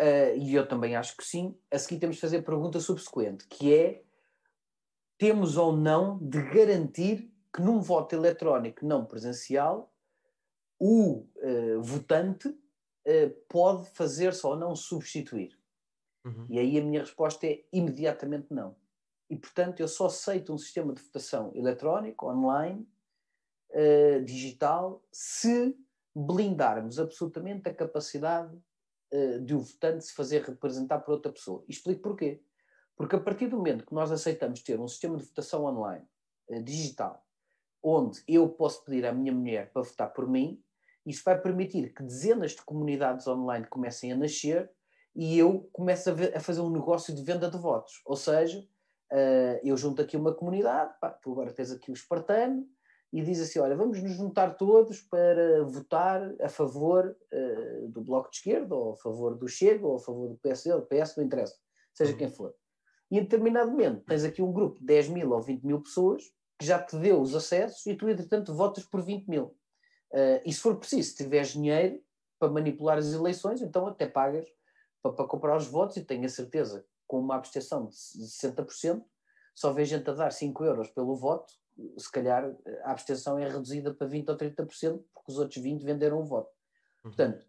[0.00, 3.46] uh, e eu também acho que sim, a seguir temos de fazer a pergunta subsequente,
[3.46, 4.02] que é:
[5.18, 9.92] temos ou não de garantir que num voto eletrónico não presencial
[10.78, 15.58] o uh, votante uh, pode fazer-se ou não substituir?
[16.24, 16.46] Uhum.
[16.48, 18.76] E aí a minha resposta é imediatamente não
[19.28, 22.88] e, portanto, eu só aceito um sistema de votação eletrónico, online,
[23.70, 25.76] uh, digital, se
[26.14, 28.56] blindarmos absolutamente a capacidade
[29.42, 31.64] de o votante se fazer representar por outra pessoa.
[31.66, 32.42] E explico porquê.
[32.98, 36.04] Porque a partir do momento que nós aceitamos ter um sistema de votação online,
[36.50, 37.24] uh, digital,
[37.80, 40.60] onde eu posso pedir à minha mulher para votar por mim,
[41.06, 44.68] isso vai permitir que dezenas de comunidades online comecem a nascer
[45.14, 48.02] e eu comece a, a fazer um negócio de venda de votos.
[48.04, 48.58] Ou seja,
[49.12, 52.68] uh, eu junto aqui uma comunidade, pá, tu agora tens aqui o espartano,
[53.12, 58.28] e diz assim: olha, vamos nos juntar todos para votar a favor uh, do Bloco
[58.28, 61.24] de Esquerda, ou a favor do Chega, ou a favor do PSD, do PS, não
[61.24, 61.56] interessa,
[61.94, 62.52] seja quem for.
[63.10, 66.22] E em determinado momento tens aqui um grupo de 10 mil ou 20 mil pessoas
[66.58, 69.56] que já te deu os acessos e tu, entretanto, votas por 20 mil.
[70.10, 72.02] Uh, e se for preciso, se tiveres dinheiro
[72.38, 74.46] para manipular as eleições, então até pagas
[75.02, 79.02] para, para comprar os votos e tenho a certeza com uma abstenção de 60%,
[79.54, 81.52] só vê gente a dar 5 euros pelo voto,
[81.96, 82.44] se calhar
[82.82, 86.50] a abstenção é reduzida para 20% ou 30%, porque os outros 20% venderam o voto.
[87.04, 87.10] Uhum.
[87.10, 87.46] Portanto,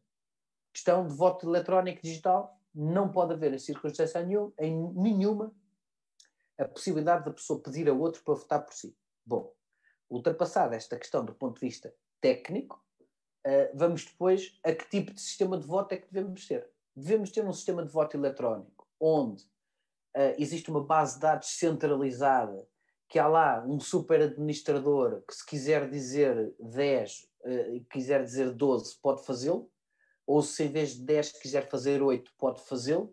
[0.71, 5.53] questão de voto eletrónico digital, não pode haver em circunstância nenhuma, em nenhuma
[6.57, 8.95] a possibilidade da pessoa pedir a outro para votar por si.
[9.25, 9.53] Bom,
[10.09, 12.83] ultrapassada esta questão do ponto de vista técnico,
[13.47, 16.69] uh, vamos depois a que tipo de sistema de voto é que devemos ter.
[16.95, 22.67] Devemos ter um sistema de voto eletrónico onde uh, existe uma base de dados centralizada,
[23.07, 28.51] que há lá um super administrador que, se quiser dizer 10 uh, e quiser dizer
[28.51, 29.71] 12, pode fazê-lo,
[30.29, 33.11] ou se em vez de 10 quiser fazer 8, pode fazê-lo.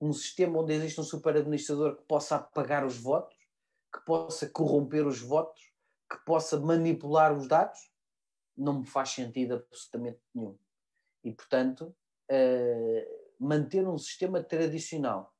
[0.00, 3.36] Um sistema onde existe um super administrador que possa apagar os votos,
[3.92, 5.60] que possa corromper os votos,
[6.08, 7.90] que possa manipular os dados,
[8.56, 10.56] não me faz sentido absolutamente nenhum.
[11.24, 11.92] E, portanto,
[12.30, 15.34] uh, manter um sistema tradicional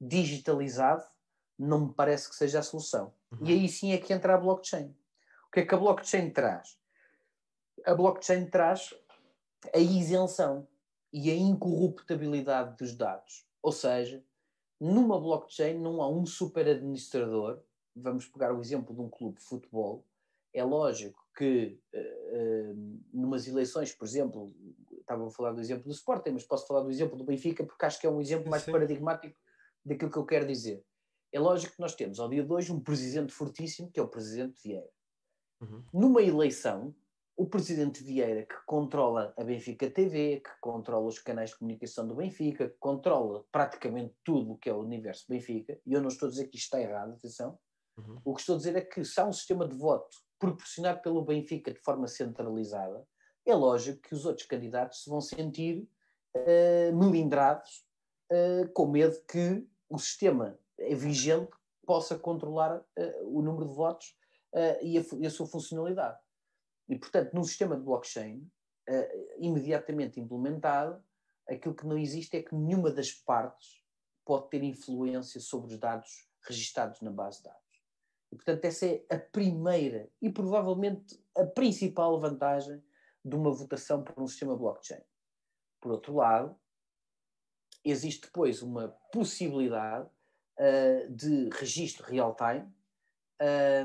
[0.00, 1.04] digitalizado
[1.58, 3.12] não me parece que seja a solução.
[3.32, 3.46] Uhum.
[3.46, 4.96] E aí sim é que entra a blockchain.
[5.46, 6.78] O que é que a blockchain traz?
[7.84, 8.94] A blockchain traz
[9.72, 10.66] a isenção
[11.12, 13.46] e a incorruptibilidade dos dados.
[13.62, 14.24] Ou seja,
[14.80, 17.62] numa blockchain não há um super administrador.
[17.94, 20.04] Vamos pegar o exemplo de um clube de futebol.
[20.52, 24.54] É lógico que uh, uh, numas eleições, por exemplo,
[24.92, 27.84] estava a falar do exemplo do Sporting, mas posso falar do exemplo do Benfica porque
[27.84, 28.72] acho que é um exemplo mais Sim.
[28.72, 29.36] paradigmático
[29.84, 30.84] daquilo que eu quero dizer.
[31.32, 34.08] É lógico que nós temos ao dia de hoje um presidente fortíssimo que é o
[34.08, 34.88] presidente Vieira.
[35.60, 35.84] Uhum.
[35.92, 36.94] Numa eleição,
[37.36, 42.14] o presidente Vieira, que controla a Benfica TV, que controla os canais de comunicação do
[42.14, 46.28] Benfica, que controla praticamente tudo o que é o universo Benfica, e eu não estou
[46.28, 47.58] a dizer que isto está errado, atenção,
[47.96, 48.20] uhum.
[48.24, 51.24] o que estou a dizer é que se há um sistema de voto proporcionado pelo
[51.24, 53.04] Benfica de forma centralizada,
[53.44, 55.88] é lógico que os outros candidatos se vão sentir
[56.36, 57.84] uh, melindrados,
[58.30, 60.58] uh, com medo que o sistema
[60.92, 61.50] vigente
[61.84, 62.84] possa controlar uh,
[63.22, 64.16] o número de votos
[64.82, 66.16] e, a, e, a, sua funcionalidade.
[66.88, 68.46] E, portanto, num sistema de blockchain,
[69.38, 71.02] imediatamente implementado,
[71.48, 73.82] aquilo que não existe é que nenhuma das partes
[74.24, 77.60] pode ter influência sobre os dados registados na base de dados.
[78.32, 82.82] E, portanto, essa é a primeira e provavelmente a principal vantagem
[83.24, 85.02] de uma votação por um sistema blockchain.
[85.80, 86.58] Por outro lado,
[87.84, 90.08] existe depois uma possibilidade
[90.58, 92.66] uh, de registro real-time,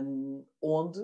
[0.01, 0.99] um, onde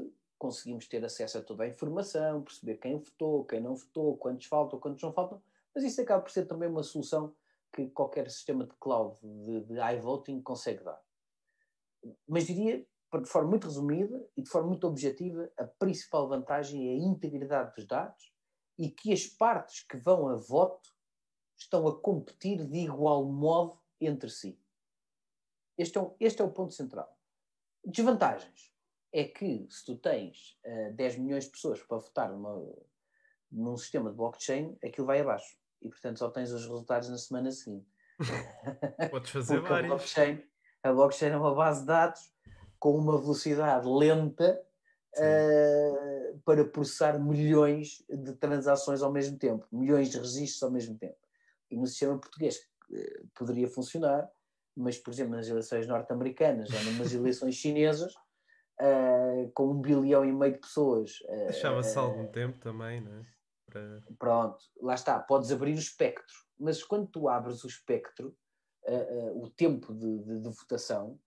[0.46, 4.80] conseguimos ter acesso a toda a informação, perceber quem votou, quem não votou, quantos faltam,
[4.80, 5.42] quantos não faltam,
[5.74, 7.36] mas isso acaba por ser também uma solução
[7.74, 11.02] que qualquer sistema de cloud de, de iVoting consegue dar.
[12.28, 16.92] Mas diria, de forma muito resumida e de forma muito objetiva, a principal vantagem é
[16.92, 18.32] a integridade dos dados
[18.78, 20.94] e que as partes que vão a voto
[21.58, 24.60] estão a competir de igual modo entre si.
[25.76, 27.18] Este é, o, este é o ponto central.
[27.84, 28.75] Desvantagens
[29.16, 32.62] é que se tu tens uh, eh, 10 milhões de pessoas para votar numa,
[33.50, 35.56] num sistema de blockchain, aquilo vai abaixo.
[35.82, 37.88] E portanto só tens os resultados na semana seguinte.
[39.10, 39.86] Podes fazer vários.
[39.86, 40.44] A blockchain,
[40.84, 42.30] a blockchain é uma base de dados
[42.78, 44.62] com uma velocidade lenta
[45.18, 51.16] uh, para processar milhões de transações ao mesmo tempo, milhões de registros ao mesmo tempo.
[51.72, 52.58] E no sistema português
[52.90, 54.30] uh, poderia funcionar,
[54.76, 58.14] mas, por exemplo, nas eleições norte-americanas ou nas eleições chinesas,
[58.82, 61.20] uh, com um bilhão e meio de pessoas.
[61.22, 63.26] Uh, Deixava-se algum tempo também, não é?
[63.66, 64.04] Para...
[64.18, 68.36] Pronto, lá está, podes abrir o espectro, mas quando tu abres o espectro,
[69.34, 71.20] o tempo de, de, de votação,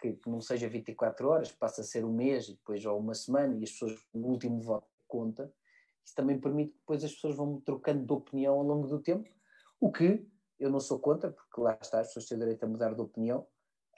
[0.00, 3.14] que, que, não seja 24 horas, passa a ser um mês e depois ou uma
[3.14, 5.52] semana e as pessoas, o último voto conta,
[6.04, 9.28] isso também permite que depois as pessoas vão trocando de opinião ao longo do tempo,
[9.80, 10.26] o que
[10.58, 13.46] eu não sou contra, porque lá está, as pessoas têm direito a mudar de opinião.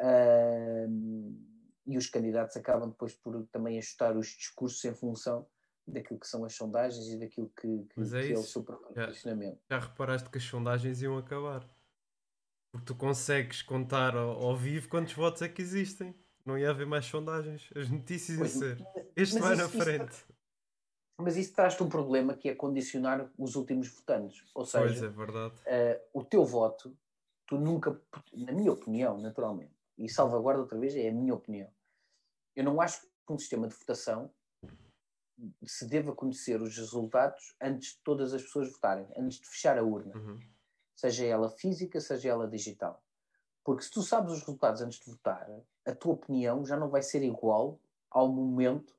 [0.01, 1.52] Uh,
[1.87, 5.47] e os candidatos acabam depois por também ajustar os discursos em função
[5.87, 9.59] daquilo que são as sondagens e daquilo que, que, é, que é o seu posicionamento.
[9.69, 11.69] Já, já, reparaste que as sondagens iam acabar?
[12.71, 16.15] Porque tu consegues contar ao, ao, vivo quantos votos é que existem.
[16.45, 17.69] Não ia haver mais sondagens.
[17.77, 18.87] As notícias iam ser.
[19.15, 20.13] Este vai na frente.
[20.13, 20.27] Isso,
[21.19, 24.45] mas isso traz-te um problema que é condicionar os últimos votantes.
[24.55, 25.55] Ou seja, é, verdade.
[25.61, 26.97] Uh, o teu voto,
[27.47, 28.01] tu nunca,
[28.33, 31.71] na minha opinião, naturalmente, e salvaguarda outra vez, é a minha opinião.
[32.55, 34.31] Eu não acho que um sistema de votação
[35.65, 39.83] se deva conhecer os resultados antes de todas as pessoas votarem, antes de fechar a
[39.83, 40.39] urna, uhum.
[40.95, 43.03] seja ela física, seja ela digital.
[43.65, 45.49] Porque se tu sabes os resultados antes de votar,
[45.85, 48.91] a tua opinião já não vai ser igual ao momento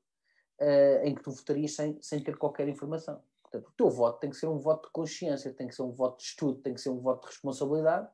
[0.60, 3.22] uh, em que tu votarias sem, sem ter qualquer informação.
[3.42, 5.92] Portanto, o teu voto tem que ser um voto de consciência, tem que ser um
[5.92, 8.08] voto de estudo, tem que ser um voto de responsabilidade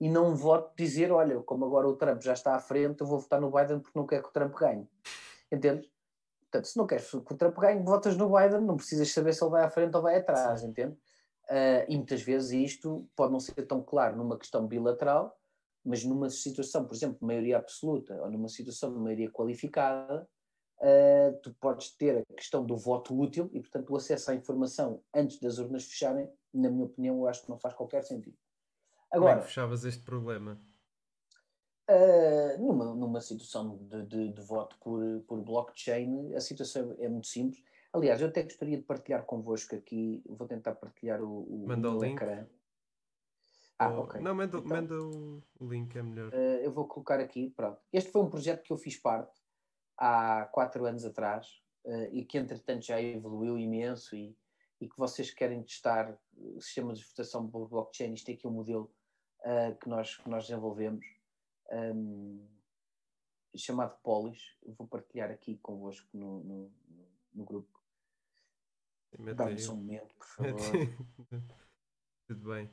[0.00, 3.18] e não voto dizer, olha, como agora o Trump já está à frente, eu vou
[3.18, 4.86] votar no Biden porque não quero que o Trump ganhe.
[5.50, 5.88] Entendes?
[6.42, 9.42] Portanto, se não queres que o Trump ganhe, votas no Biden, não precisas saber se
[9.42, 10.96] ele vai à frente ou vai atrás, entende?
[11.48, 15.38] Uh, e muitas vezes isto pode não ser tão claro numa questão bilateral,
[15.84, 20.28] mas numa situação, por exemplo, de maioria absoluta ou numa situação de maioria qualificada,
[20.78, 25.00] uh, tu podes ter a questão do voto útil e, portanto, o acesso à informação
[25.14, 28.36] antes das urnas fecharem, na minha opinião, eu acho que não faz qualquer sentido.
[29.12, 30.60] Agora, Como é que fechavas este problema?
[31.88, 37.28] Uh, numa, numa situação de, de, de, voto por, por blockchain, a situação é muito
[37.28, 37.62] simples.
[37.92, 42.02] Aliás, eu até gostaria de partilhar convosco aqui, vou tentar partilhar o, o, manda o,
[42.02, 42.14] link.
[42.14, 42.44] ecrã.
[43.78, 44.20] Ah, oh, ok.
[44.20, 46.32] Não, manda, então, manda o, link, é melhor.
[46.32, 47.80] Uh, eu vou colocar aqui, pronto.
[47.92, 49.40] Este foi um projeto que eu fiz parte
[49.96, 54.36] há quatro anos atrás uh, e que entretanto já evoluiu imenso e,
[54.80, 58.50] e que vocês querem testar o sistema de votação por blockchain, isto é aqui um
[58.50, 58.92] modelo
[59.40, 61.04] uh, que, nós, que nós desenvolvemos,
[61.70, 62.46] um,
[63.56, 64.56] chamado Polis.
[64.76, 66.72] Vou partilhar aqui convosco no, no,
[67.34, 67.76] no grupo.
[69.34, 70.60] Dá-me um momento, por favor.
[72.28, 72.70] Tudo bem.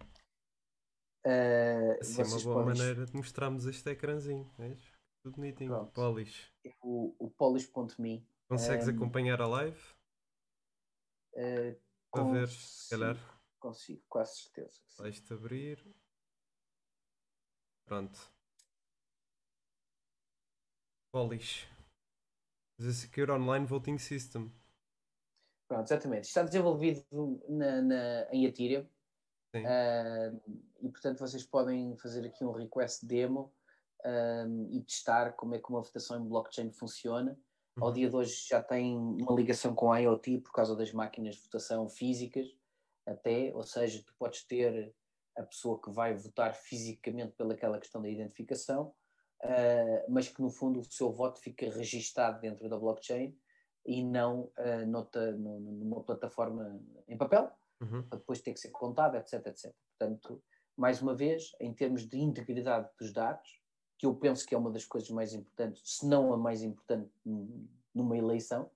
[1.26, 4.52] Uh, assim é uma boa maneira de mostrarmos este ecrãzinho.
[4.60, 4.76] É?
[5.22, 5.70] Tudo bonitinho.
[5.70, 5.94] Pronto.
[5.94, 6.52] Polis.
[6.82, 8.28] O, o polis.me.
[8.50, 9.82] Consegues um, acompanhar a live?
[11.34, 11.80] Uh,
[12.12, 13.18] Para ver, se calhar.
[13.58, 14.82] Consigo, quase certeza.
[14.98, 15.82] Vais-te abrir.
[17.86, 18.20] Pronto.
[21.12, 21.68] Polish.
[22.80, 24.52] The Secure Online Voting System.
[25.68, 26.28] Pronto, exatamente.
[26.28, 27.06] Está desenvolvido
[27.48, 28.88] na, na em Ethereum.
[29.56, 30.42] Uh,
[30.82, 33.54] e portanto vocês podem fazer aqui um request demo
[34.72, 37.40] e testar como é que uma votação em blockchain funciona.
[37.78, 37.86] Uhum.
[37.86, 41.36] Ao dia de hoje já tem uma ligação com a IoT por causa das máquinas
[41.36, 42.48] de votação físicas,
[43.06, 44.94] até, ou seja, tu podes ter
[45.36, 48.94] a pessoa que vai votar fisicamente pelaquela questão da identificação,
[49.44, 53.38] uh, mas que no fundo o seu voto fica registado dentro da blockchain
[53.86, 57.52] e não uh, nota, numa plataforma em papel.
[57.82, 58.04] uhum.
[58.04, 59.74] para depois ter que ser contado, etc, etc.
[59.98, 60.42] Portanto,
[60.76, 63.62] mais uma vez, em termos de integridade dos dados,
[63.98, 67.12] que eu penso que é uma das coisas mais importantes, se não a mais importante
[67.94, 68.70] numa eleição,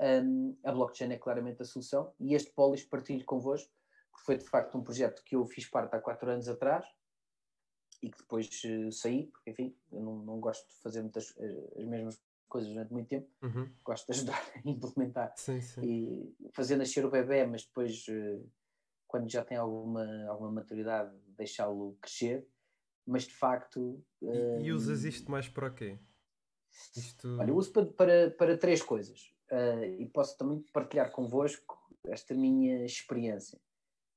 [0.00, 3.70] um, a blockchain é claramente a solução e este Polis partilho convosco,
[4.14, 6.86] porque foi de facto um projeto que eu fiz parte há quatro anos atrás
[8.00, 11.80] e que depois uh, saí, porque enfim, eu não, não gosto de fazer muitas uh,
[11.80, 13.68] as mesmas coisas durante muito tempo, uhum.
[13.82, 15.80] gosto de ajudar a implementar sim, sim.
[15.82, 18.48] e fazer nascer o bebê, mas depois uh,
[19.08, 22.46] quando já tem alguma, alguma maturidade deixá-lo crescer,
[23.06, 24.02] mas de facto...
[24.22, 25.98] E, e usas isto mais para quê?
[26.96, 27.38] Isto...
[27.38, 32.34] Olha, eu uso para, para, para três coisas uh, e posso também partilhar convosco esta
[32.34, 33.60] minha experiência.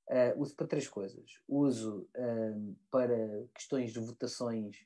[0.10, 1.42] Uh, uso para três coisas.
[1.48, 4.86] Uso uh, para questões de votações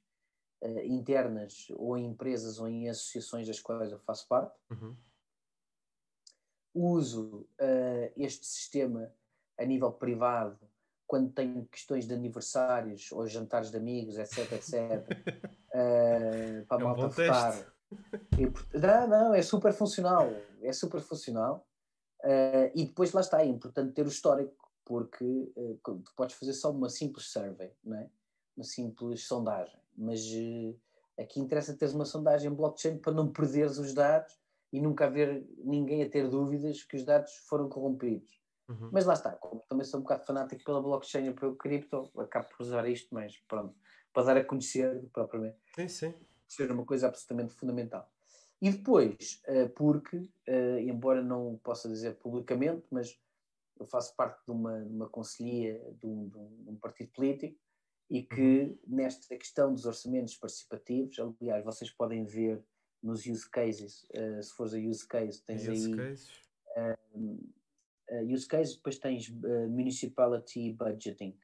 [0.85, 4.55] internas ou em empresas ou em associações das quais eu faço parte.
[4.69, 4.95] Uhum.
[6.71, 7.47] Uso
[8.15, 9.11] este sistema
[9.57, 10.59] a nível privado
[11.11, 14.73] quando tenho questões de aniversários ou jantares de amigos, etc, etc,
[15.67, 17.73] uh, para é um malta votar.
[18.39, 20.29] E, não, não, é super funcional,
[20.61, 21.67] é super funcional.
[22.23, 25.79] Uh, e depois lá está, é importante ter o histórico, porque uh,
[26.15, 28.09] podes fazer só uma simples survey, não é?
[28.55, 30.77] uma simples sondagem, mas uh,
[31.19, 34.39] aqui interessa teres uma sondagem blockchain para não perderes os dados
[34.71, 38.39] e nunca haver ninguém a ter dúvidas que os dados foram corrompidos.
[38.69, 38.89] Uhum.
[38.91, 42.47] Mas lá está, como também sou um bocado fanático pela blockchain e pelo cripto, acabo
[42.49, 43.75] por usar isto, mas pronto,
[44.13, 45.57] para dar a conhecer propriamente.
[45.75, 46.13] Sim, sim
[46.47, 48.09] ser uma coisa absolutamente fundamental.
[48.61, 50.29] E depois, uh, porque,
[50.85, 53.17] embora não possa dizer publicamente, mas
[53.81, 57.59] eu faço parte de uma, uma conselhia de um, de um, partido político
[58.09, 58.77] e que uhum.
[58.87, 62.63] nesta questão dos orçamentos participativos, aliás, vocês podem ver
[63.01, 65.93] nos use cases, uh, se fores a use case, tens use
[68.07, 69.29] aí use case, depois tens
[69.69, 71.35] municipality budgeting,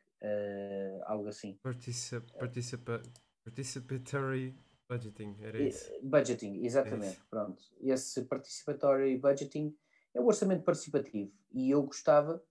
[1.05, 1.57] algo assim.
[1.63, 3.01] Participa, participa,
[3.43, 4.55] participatory
[4.89, 5.91] Budgeting, era isso.
[6.01, 7.17] Budgeting, exatamente.
[7.17, 7.61] É Pronto.
[7.81, 9.75] Esse participatory budgeting
[10.17, 11.31] é o orçamento participativo.
[11.53, 12.43] E eu gostava,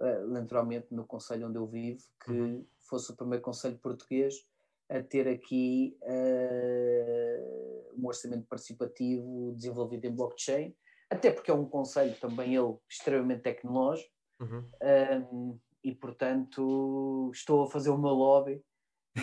[0.00, 2.66] uh, naturalmente, no conselho onde eu vivo, que uhum.
[2.78, 4.34] fosse o primeiro conselho português
[4.88, 10.76] a ter aqui uh, um orçamento participativo desenvolvido em blockchain,
[11.10, 14.10] até porque é um conselho também ele extremamente tecnológico.
[14.38, 14.70] Uhum.
[15.32, 18.62] Um, e portanto estou a fazer o meu lobby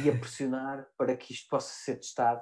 [0.04, 2.42] e a pressionar para que isto possa ser testado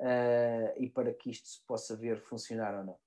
[0.00, 2.98] uh, e para que isto se possa ver funcionar ou não.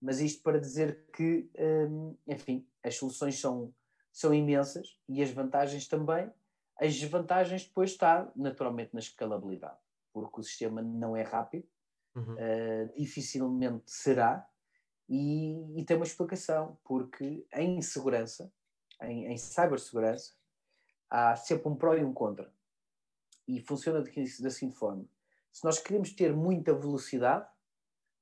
[0.00, 3.72] Mas isto para dizer que, um, enfim, as soluções são,
[4.12, 6.30] são imensas e as vantagens também.
[6.78, 9.76] As desvantagens depois está naturalmente na escalabilidade,
[10.12, 11.68] porque o sistema não é rápido,
[12.14, 12.34] uhum.
[12.34, 14.48] uh, dificilmente será,
[15.06, 18.50] e, e, tem uma explicação, porque em segurança,
[19.02, 20.34] em, em cibersegurança,
[21.10, 22.50] há sempre um pró e um contra.
[23.46, 25.04] E funciona da seguinte forma:
[25.52, 27.44] se nós queremos ter muita velocidade,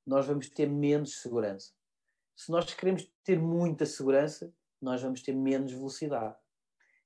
[0.09, 1.71] nós vamos ter menos segurança.
[2.35, 4.51] Se nós queremos ter muita segurança,
[4.81, 6.35] nós vamos ter menos velocidade.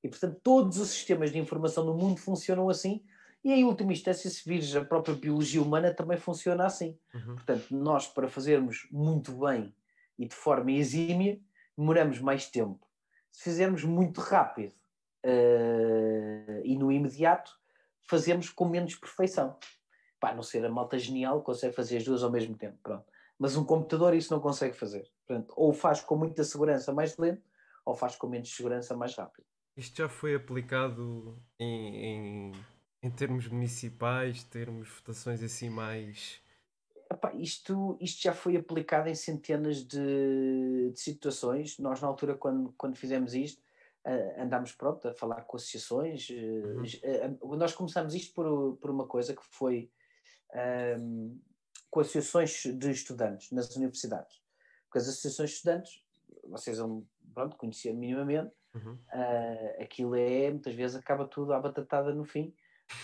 [0.01, 3.03] E, portanto, todos os sistemas de informação no mundo funcionam assim.
[3.43, 6.97] E, em última instância, se vires a própria biologia humana, também funciona assim.
[7.13, 7.35] Uhum.
[7.35, 9.75] Portanto, nós, para fazermos muito bem
[10.17, 11.37] e de forma exímia,
[11.77, 12.87] demoramos mais tempo.
[13.29, 14.73] Se fizermos muito rápido
[15.25, 17.51] uh, e no imediato,
[18.07, 19.57] fazemos com menos perfeição
[20.23, 23.03] pá, não ser a malta genial, consegue fazer as duas ao mesmo tempo, pronto.
[23.37, 25.11] Mas um computador isso não consegue fazer.
[25.27, 27.43] Portanto, ou faz com muita segurança mais lento,
[27.85, 29.45] ou faz com menos segurança mais rápido.
[29.75, 32.51] Isto já foi aplicado em, em,
[33.03, 36.39] em termos municipais, termos votações assim mais.
[37.11, 41.77] Epá, isto, isto já foi aplicado em centenas de, de situações.
[41.79, 43.61] Nós, na altura, quando, quando fizemos isto,
[44.07, 46.29] uh, andámos pronto, a falar com associações.
[46.29, 49.91] Uh, uh, nós começamos isto por, por uma coisa que foi
[50.99, 51.39] um,
[51.89, 54.41] com associações de estudantes nas universidades.
[54.85, 56.03] Porque as associações de estudantes,
[56.45, 58.93] vocês vão pronto, conhecer minimamente, uhum.
[58.93, 62.53] uh, aquilo é, muitas vezes acaba tudo à batatada no fim,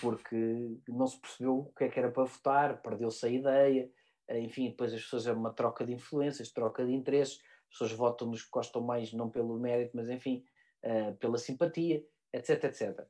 [0.02, 3.90] porque não se percebeu o que é que era para votar, perdeu-se a ideia,
[4.30, 7.92] uh, enfim, depois as pessoas é uma troca de influências, troca de interesses, as pessoas
[7.92, 10.44] votam nos que gostam mais, não pelo mérito, mas enfim,
[10.84, 13.08] uh, pela simpatia, etc, etc.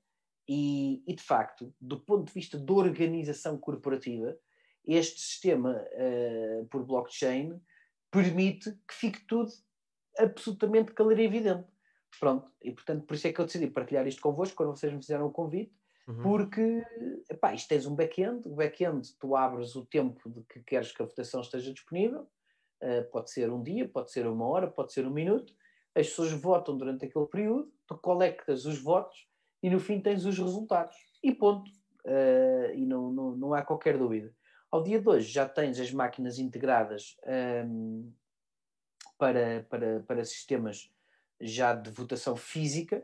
[0.51, 4.35] E, e, de facto, do ponto de vista da organização corporativa,
[4.83, 7.61] este sistema uh, por blockchain
[8.09, 9.51] permite que fique tudo
[10.17, 11.67] absolutamente claro e evidente.
[12.19, 14.99] Pronto, e portanto, por isso é que eu decidi partilhar isto convosco quando vocês me
[14.99, 15.71] fizeram o convite,
[16.07, 16.23] uhum.
[16.23, 16.83] porque
[17.29, 21.03] epá, isto tens um back-end, o back-end tu abres o tempo de que queres que
[21.03, 22.27] a votação esteja disponível,
[22.81, 25.53] uh, pode ser um dia, pode ser uma hora, pode ser um minuto,
[25.93, 29.28] as pessoas votam durante aquele período, tu colectas os votos
[29.61, 30.95] e no fim tens os resultados.
[31.23, 31.69] E ponto.
[32.05, 34.33] Uh, e não, não, não há qualquer dúvida.
[34.71, 37.17] Ao dia de hoje já tens as máquinas integradas
[37.65, 38.11] um,
[39.17, 40.91] para, para, para sistemas
[41.41, 43.03] já de votação física,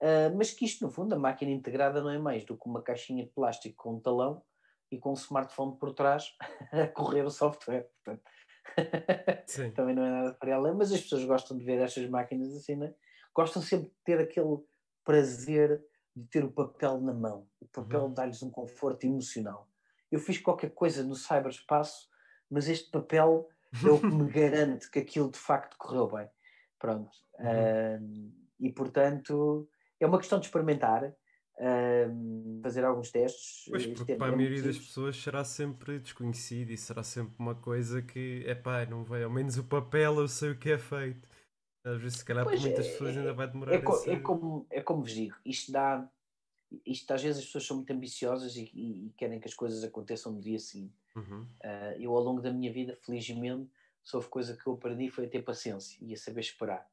[0.00, 2.82] uh, mas que isto, no fundo, a máquina integrada não é mais do que uma
[2.82, 4.42] caixinha de plástico com um talão
[4.90, 6.36] e com um smartphone por trás
[6.72, 7.90] a correr o software.
[8.04, 8.22] Portanto,
[9.74, 12.76] também não é nada para ela, mas as pessoas gostam de ver estas máquinas assim,
[12.76, 12.94] não é?
[13.34, 14.58] Gostam sempre de ter aquele
[15.04, 15.82] prazer
[16.14, 17.46] de ter o papel na mão.
[17.60, 18.14] O papel uhum.
[18.14, 19.68] dá-lhes um conforto emocional.
[20.10, 22.08] Eu fiz qualquer coisa no cyberspaço,
[22.50, 23.48] mas este papel
[23.84, 26.28] é o que me garante que aquilo de facto correu bem.
[26.78, 27.10] Pronto.
[27.38, 27.46] Uhum.
[27.46, 33.64] Uh, e portanto, é uma questão de experimentar, uh, fazer alguns testes.
[33.68, 38.02] Pois, porque para a maioria das pessoas será sempre desconhecido e será sempre uma coisa
[38.02, 41.28] que, é pá, não vai, ao menos o papel eu sei o que é feito.
[41.84, 44.20] Às vezes, se calhar, pois para muitas é, pessoas ainda vai demorar é, co é,
[44.20, 46.08] como, é como vos digo, isto dá.
[46.86, 49.84] Isto às vezes as pessoas são muito ambiciosas e, e, e querem que as coisas
[49.84, 50.94] aconteçam no dia seguinte.
[51.14, 51.42] Uhum.
[51.42, 53.70] Uh, eu, ao longo da minha vida, felizmente,
[54.02, 56.88] só houve coisa que eu aprendi foi a ter paciência e a saber esperar.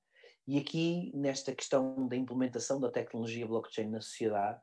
[0.46, 4.60] E aqui, nesta questão da implementação da tecnologia blockchain na sociedade,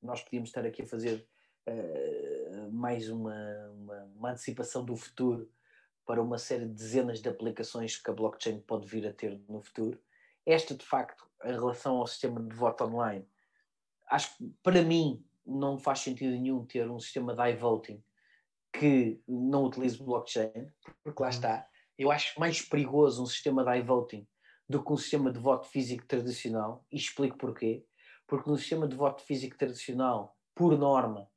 [0.00, 1.28] nós podíamos estar aqui a fazer
[1.68, 3.34] uh, mais uma,
[3.74, 5.50] uma, uma antecipação do futuro
[6.06, 9.60] para uma série de dezenas de aplicações que a blockchain pode vir a ter no
[9.60, 10.00] futuro.
[10.44, 13.26] Esta, de facto, em relação ao sistema de voto online,
[14.08, 18.02] acho que para mim não faz sentido nenhum ter um sistema de iVoting
[18.72, 20.70] que não utilize blockchain,
[21.02, 21.34] porque lá uhum.
[21.34, 21.68] está.
[21.98, 24.26] Eu acho mais perigoso um sistema de iVoting
[24.68, 27.84] do que um sistema de voto físico tradicional, e explico porquê.
[28.26, 31.28] Porque no sistema de voto físico tradicional, por norma,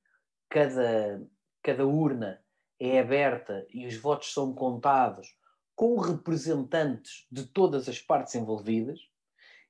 [0.50, 1.22] cada,
[1.62, 2.45] cada urna
[2.80, 5.36] é aberta e os votos são contados
[5.76, 9.00] com representantes de todas as partes envolvidas,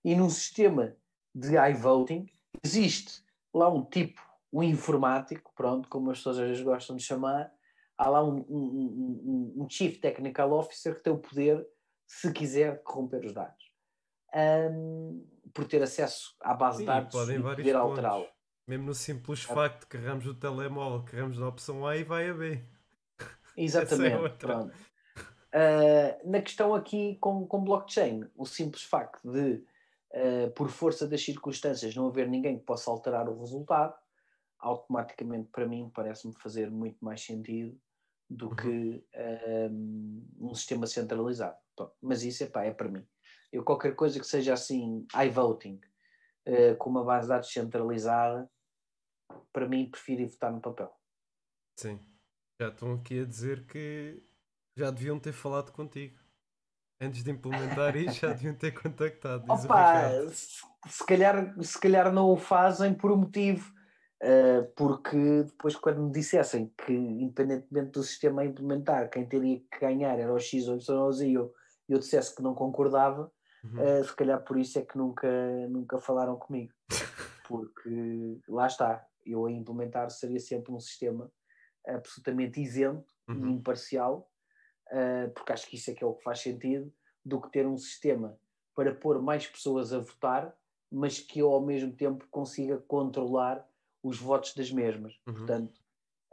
[0.03, 0.95] e num sistema
[1.33, 2.27] de iVoting
[2.63, 4.21] existe lá um tipo,
[4.53, 7.51] um informático, pronto, como as pessoas às vezes gostam de chamar,
[7.97, 11.65] há lá um, um, um, um Chief Technical Officer que tem o poder,
[12.07, 13.65] se quiser, corromper os dados.
[15.53, 18.27] Por ter acesso à base Sim, de dados e poder alterá-lo.
[18.67, 19.53] Mesmo no simples ah.
[19.53, 22.63] facto de carregamos o telemóvel, carregamos na opção A e vai a B.
[23.55, 24.25] Exatamente.
[24.25, 24.75] É pronto.
[25.55, 29.63] Uh, na questão aqui com, com blockchain, o simples facto de,
[30.11, 33.95] uh, por força das circunstâncias, não haver ninguém que possa alterar o resultado,
[34.59, 37.79] automaticamente para mim parece-me fazer muito mais sentido
[38.29, 38.55] do uhum.
[38.55, 39.05] que
[39.69, 41.57] um, um, sistema centralizado.
[42.01, 43.05] mas isso epá, é para mim.
[43.51, 45.79] Eu qualquer coisa que seja assim, iVoting,
[46.47, 48.49] uh, com uma base de dados centralizada,
[49.53, 50.93] para mim prefiro votar no papel.
[51.77, 51.99] Sim.
[52.59, 54.23] Já estão aqui a dizer que
[54.77, 56.17] já deviam ter falado contigo.
[57.01, 59.43] Antes de implementar isto, já deviam ter contactado.
[59.51, 63.75] Opa, se, calhar, se calhar não o fazem por um motivo
[64.23, 69.79] Uh, porque depois quando me dissessem que independentemente do sistema a implementar quem teria que
[69.79, 71.53] ganhar era o X ou Y ou Z e eu,
[71.89, 73.29] eu dissesse que não concordava
[73.61, 73.99] uhum.
[73.99, 75.27] uh, se calhar por isso é que nunca,
[75.67, 76.73] nunca falaram comigo
[77.45, 81.29] porque lá está eu a implementar seria sempre um sistema
[81.87, 83.47] absolutamente isento uhum.
[83.47, 84.29] e imparcial
[84.91, 86.91] uh, porque acho que isso é que é o que faz sentido
[87.23, 88.37] do que ter um sistema
[88.75, 90.55] para pôr mais pessoas a votar
[90.91, 93.67] mas que eu ao mesmo tempo consiga controlar
[94.01, 95.19] os votos das mesmas.
[95.27, 95.33] Uhum.
[95.33, 95.81] Portanto,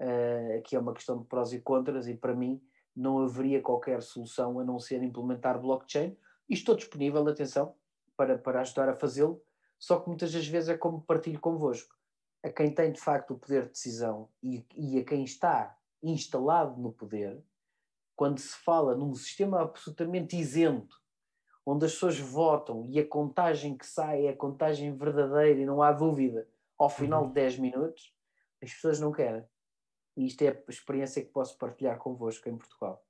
[0.01, 2.63] uh, aqui é uma questão de prós e contras, e para mim
[2.95, 6.17] não haveria qualquer solução a não ser implementar blockchain.
[6.49, 7.75] E estou disponível, atenção,
[8.17, 9.43] para, para ajudar a fazê-lo,
[9.79, 11.97] só que muitas das vezes é como partilho convosco.
[12.43, 16.81] A quem tem de facto o poder de decisão e, e a quem está instalado
[16.81, 17.43] no poder,
[18.17, 21.01] quando se fala num sistema absolutamente isento,
[21.65, 25.81] onde as pessoas votam e a contagem que sai é a contagem verdadeira e não
[25.81, 27.29] há dúvida ao final uhum.
[27.29, 28.15] de 10 minutos,
[28.61, 29.45] as pessoas não querem.
[30.17, 33.07] E isto é a experiência que posso partilhar convosco em Portugal.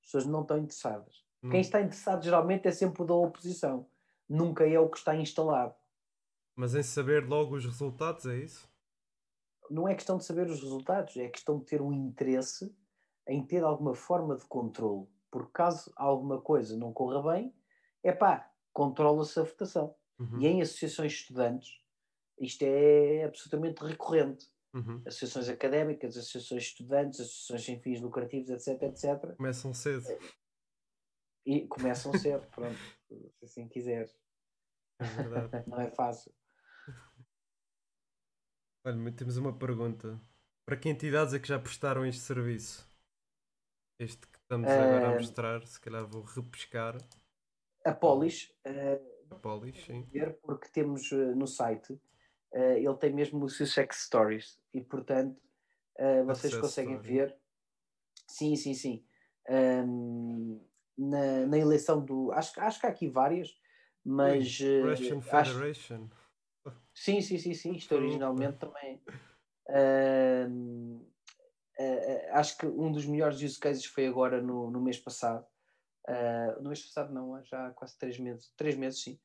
[0.00, 1.28] As pessoas não estão interessadas.
[1.50, 3.86] Quem está interessado geralmente é sempre o da oposição,
[4.28, 5.74] nunca é o que está instalado.
[6.58, 8.68] Mas em saber logo os resultados, é isso?
[9.70, 12.76] Não é questão de saber os resultados, é questão de ter um interesse
[13.28, 15.06] em ter alguma forma de controle.
[15.30, 17.54] Porque caso alguma coisa não corra bem,
[18.02, 19.94] é pá, controla-se a votação.
[20.18, 20.40] Uhum.
[20.40, 21.80] E em associações de estudantes,
[22.40, 24.48] isto é absolutamente recorrente.
[24.74, 25.00] Uhum.
[25.06, 29.36] Associações académicas, associações de estudantes, associações sem fins lucrativos, etc, etc.
[29.36, 30.06] Começam cedo.
[31.46, 34.10] E começam cedo, pronto, se assim quiser.
[34.98, 36.32] É Não é fácil.
[38.84, 40.20] Olha, temos uma pergunta.
[40.66, 42.86] Para que entidades é que já prestaram este serviço?
[44.00, 46.96] Este que estamos agora a mostrar, se calhar vou repescar.
[47.84, 48.54] A Polis.
[49.30, 50.06] a Polis, sim.
[50.42, 52.00] Porque temos no site,
[52.52, 55.40] ele tem mesmo o Sussex Stories e, portanto,
[56.26, 57.16] vocês conseguem story.
[57.16, 57.36] ver.
[58.28, 59.04] Sim, sim, sim.
[59.48, 60.60] Um,
[60.96, 62.30] na, na eleição do.
[62.32, 63.58] Acho, acho que há aqui várias,
[64.04, 64.60] mas.
[64.60, 66.04] Russian Federation.
[66.04, 66.27] Acho,
[66.98, 67.72] sim, sim, sim, sim.
[67.72, 69.00] Isto originalmente também.
[69.68, 70.96] Uh,
[71.78, 75.46] uh, acho que um dos melhores use cases foi agora no, no mês passado.
[76.08, 78.52] Uh, no mês passado, não, já há quase três meses.
[78.56, 79.18] Três meses, sim.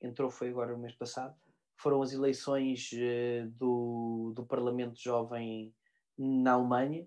[0.00, 1.36] Entrou, foi agora no mês passado.
[1.76, 2.90] Foram as eleições
[3.52, 5.74] do, do Parlamento Jovem
[6.18, 7.06] na Alemanha.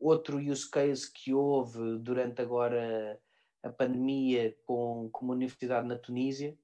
[0.00, 3.20] Outro use case que houve durante agora
[3.62, 6.56] a pandemia com, com uma universidade na Tunísia.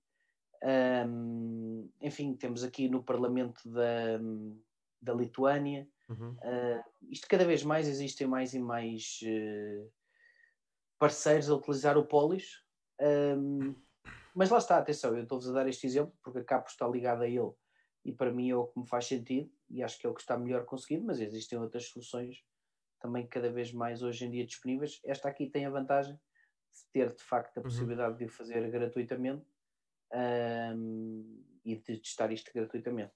[0.65, 4.19] Um, enfim, temos aqui no Parlamento da,
[5.01, 5.87] da Lituânia.
[6.09, 6.31] Uhum.
[6.33, 9.93] Uh, isto cada vez mais existem mais e mais uh,
[10.99, 12.63] parceiros a utilizar o Polis.
[13.01, 13.75] Um,
[14.35, 17.25] mas lá está, atenção, eu estou-vos a dar este exemplo porque a Capo está ligada
[17.25, 17.53] a ele
[18.05, 20.21] e para mim é o que me faz sentido e acho que é o que
[20.21, 22.45] está melhor conseguido, mas existem outras soluções
[23.01, 25.01] também cada vez mais hoje em dia disponíveis.
[25.05, 27.65] Esta aqui tem a vantagem de ter de facto a uhum.
[27.65, 29.45] possibilidade de o fazer gratuitamente
[30.13, 33.13] um, e de testar isto gratuitamente.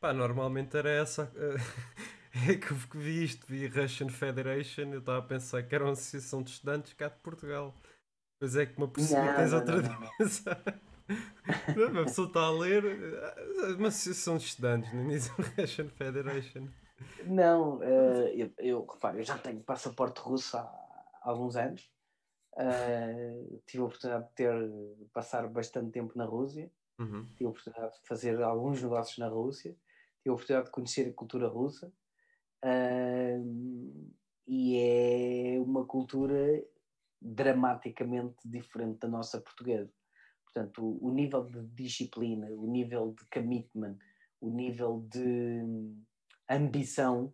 [0.00, 1.32] Pá, normalmente era essa.
[2.48, 5.92] é que eu vi isto, vi Russian Federation, eu estava a pensar que era uma
[5.92, 7.74] associação de estudantes cá de Portugal.
[8.38, 10.56] Pois é que uma pessoa tens outra dimensão.
[11.76, 16.68] Uma pessoa está a ler é uma associação de estudantes, não diz Russian Federation.
[17.24, 21.88] Não, uh, eu, eu, repare, eu já tenho passaporte russo há, há alguns anos.
[22.56, 24.54] Uh, tive a oportunidade de ter
[25.12, 26.70] passar bastante tempo na Rússia.
[26.98, 27.28] Uhum.
[27.34, 29.76] Tive a oportunidade de fazer alguns negócios na Rússia.
[30.22, 31.92] Tive a oportunidade de conhecer a cultura russa.
[32.64, 34.14] Uh,
[34.46, 36.64] e é uma cultura
[37.20, 39.92] dramaticamente diferente da nossa portuguesa.
[40.44, 43.98] Portanto, o, o nível de disciplina, o nível de commitment,
[44.40, 45.62] o nível de
[46.48, 47.32] ambição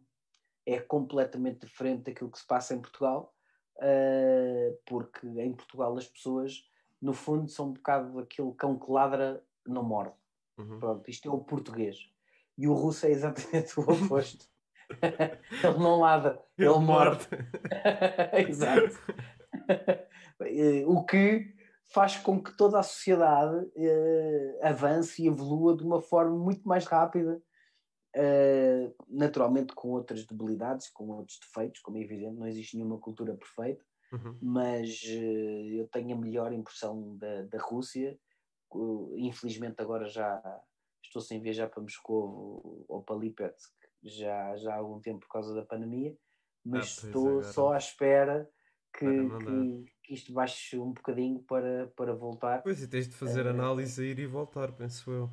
[0.66, 3.34] é completamente diferente daquilo que se passa em Portugal,
[3.78, 6.68] uh, porque em Portugal as pessoas,
[7.00, 10.14] no fundo, são um bocado aquele cão que ladra não morde.
[10.58, 10.78] Uhum.
[10.78, 12.10] Pronto, isto é o português.
[12.56, 14.46] E o russo é exatamente o oposto.
[15.00, 17.26] ele não ladra, ele, ele morde.
[18.48, 18.98] Exato.
[20.86, 21.54] o que
[21.86, 26.84] faz com que toda a sociedade uh, avance e evolua de uma forma muito mais
[26.86, 27.40] rápida
[28.14, 33.34] Uh, naturalmente com outras debilidades, com outros defeitos, como é evidente, não existe nenhuma cultura
[33.34, 33.82] perfeita,
[34.12, 34.36] uhum.
[34.42, 38.18] mas uh, eu tenho a melhor impressão da, da Rússia.
[38.70, 40.42] Uh, infelizmente agora já
[41.02, 45.54] estou sem viajar para Moscou ou para Lipetsk já, já há algum tempo por causa
[45.54, 46.16] da pandemia,
[46.64, 48.48] mas ah, estou é, só à espera
[48.92, 52.62] que, que, que, isto baixe um bocadinho para, para voltar.
[52.62, 55.30] Pois e tens de fazer análise a ir e voltar, penso eu.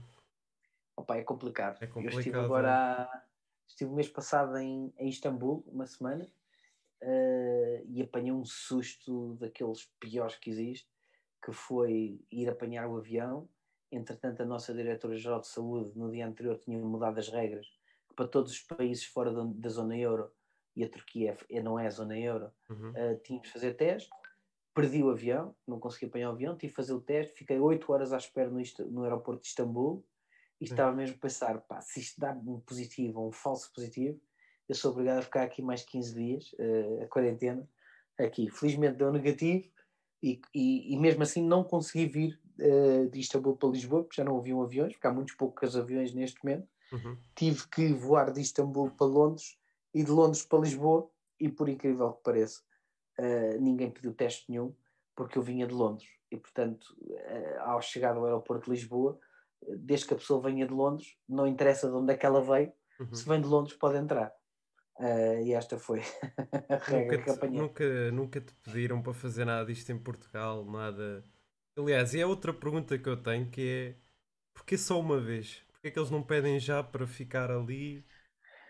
[1.00, 1.82] Opa, é complicado.
[1.82, 2.14] É complicado.
[2.14, 3.22] Eu estive agora, é.
[3.66, 6.26] estive o mês passado em, em Istambul, uma semana,
[7.02, 10.90] uh, e apanhei um susto daqueles piores que existe,
[11.44, 13.48] que foi ir apanhar o avião.
[13.90, 17.66] Entretanto, a nossa diretora-geral de saúde, no dia anterior, tinha mudado as regras
[18.10, 20.30] que para todos os países fora da, da zona euro,
[20.76, 22.90] e a Turquia é, não é a zona euro, uhum.
[22.90, 24.10] uh, tínhamos de fazer teste.
[24.74, 27.92] Perdi o avião, não consegui apanhar o avião, tive de fazer o teste, fiquei 8
[27.92, 30.06] horas à espera no, no aeroporto de Istambul
[30.60, 34.20] e estava mesmo a pensar, pá, se isto dá um positivo ou um falso positivo,
[34.70, 37.68] eu sou obrigado a ficar aqui mais 15 dias, uh, a quarentena,
[38.18, 38.50] aqui.
[38.52, 39.68] Felizmente deu negativo
[40.22, 44.24] e, e, e mesmo assim não consegui vir uh, de Istambul para Lisboa, porque já
[44.24, 46.68] não haviam aviões, porque há muitos poucos aviões neste momento.
[46.92, 47.18] Uhum.
[47.36, 49.58] Tive que voar de Istambul para Londres
[49.94, 52.62] e de Londres para Lisboa, e por incrível que pareça,
[53.18, 54.76] uh, ninguém pediu teste nenhum,
[55.16, 56.08] porque eu vinha de Londres.
[56.32, 56.96] E portanto,
[57.62, 59.20] ao chegar ao aeroporto de Lisboa,
[59.78, 62.72] desde que a pessoa venha de Londres, não interessa de onde é que ela veio,
[63.00, 63.14] uhum.
[63.14, 64.34] se vem de Londres pode entrar.
[64.98, 66.02] Uh, e esta foi
[66.70, 70.66] a regra nunca te, que Nunca, nunca te pediram para fazer nada disto em Portugal,
[70.66, 71.24] nada.
[71.78, 73.96] Aliás, e é outra pergunta que eu tenho que é
[74.54, 75.64] porquê só uma vez?
[75.72, 78.02] Porquê é que eles não pedem já para ficar ali?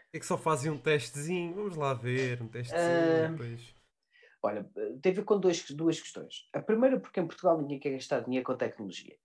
[0.04, 1.56] Porquê é que só fazem um testezinho?
[1.56, 3.32] Vamos lá ver, um testezinho uh...
[3.32, 3.76] depois.
[4.42, 4.64] Olha,
[5.02, 6.48] tem a ver com dois, duas questões.
[6.54, 9.18] A primeira, porque em Portugal ninguém quer gastar dinheiro com tecnologia.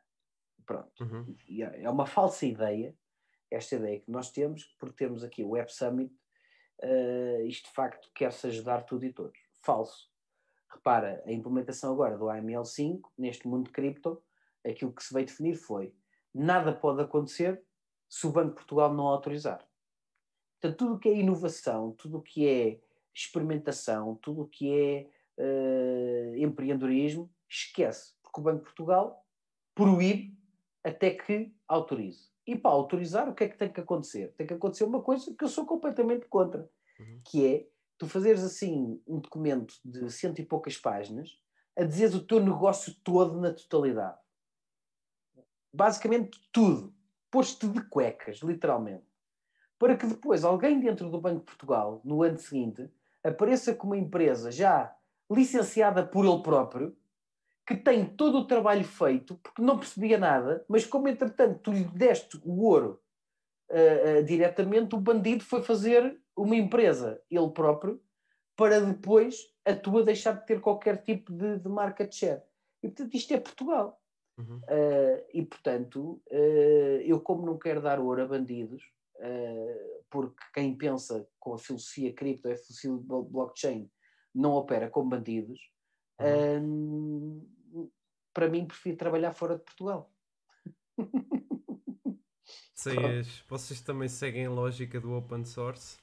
[0.66, 1.04] Pronto.
[1.04, 1.36] Uhum.
[1.48, 2.96] É, é uma falsa ideia,
[3.50, 6.14] esta ideia que nós temos, por termos aqui o Web Summit,
[6.82, 9.38] uh, isto de facto quer-se ajudar tudo e todos.
[9.62, 10.10] Falso.
[10.68, 14.22] Repara, a implementação agora do AML5, neste mundo de cripto,
[14.66, 15.94] aquilo que se veio definir foi
[16.34, 17.62] nada pode acontecer
[18.08, 19.64] se o Banco de Portugal não autorizar.
[20.60, 22.80] Portanto, tudo o que é inovação, tudo o que é
[23.14, 25.08] experimentação, tudo o que é
[25.38, 29.24] uh, empreendedorismo, esquece, porque o Banco de Portugal
[29.74, 30.36] proíbe
[30.84, 32.28] até que autorize.
[32.46, 34.32] E para autorizar, o que é que tem que acontecer?
[34.36, 36.68] Tem que acontecer uma coisa que eu sou completamente contra,
[37.00, 37.20] uhum.
[37.24, 37.66] que é
[37.96, 41.38] tu fazeres assim um documento de cento e poucas páginas
[41.76, 44.18] a dizer o teu negócio todo na totalidade.
[45.72, 46.94] Basicamente tudo.
[47.30, 49.04] Posto de cuecas, literalmente.
[49.78, 52.88] Para que depois alguém dentro do Banco de Portugal, no ano seguinte,
[53.24, 54.94] apareça com uma empresa já
[55.28, 56.96] licenciada por ele próprio,
[57.66, 61.84] que tem todo o trabalho feito, porque não percebia nada, mas como entretanto tu lhe
[61.84, 63.00] deste o ouro
[63.70, 68.02] uh, uh, diretamente, o bandido foi fazer uma empresa, ele próprio,
[68.56, 72.42] para depois a tua deixar de ter qualquer tipo de, de market share.
[72.82, 74.00] E portanto isto é Portugal.
[74.36, 74.58] Uhum.
[74.58, 76.20] Uh, e portanto,
[77.04, 78.82] eu como não quero dar ouro a bandidos,
[80.10, 83.88] porque quem pensa com a filosofia cripto, a filosofia blockchain,
[84.34, 85.60] não opera com bandidos,
[86.20, 87.46] uhum.
[88.34, 90.12] Para mim prefiro trabalhar fora de Portugal.
[92.74, 95.98] Vocês, vocês também seguem a lógica do open source?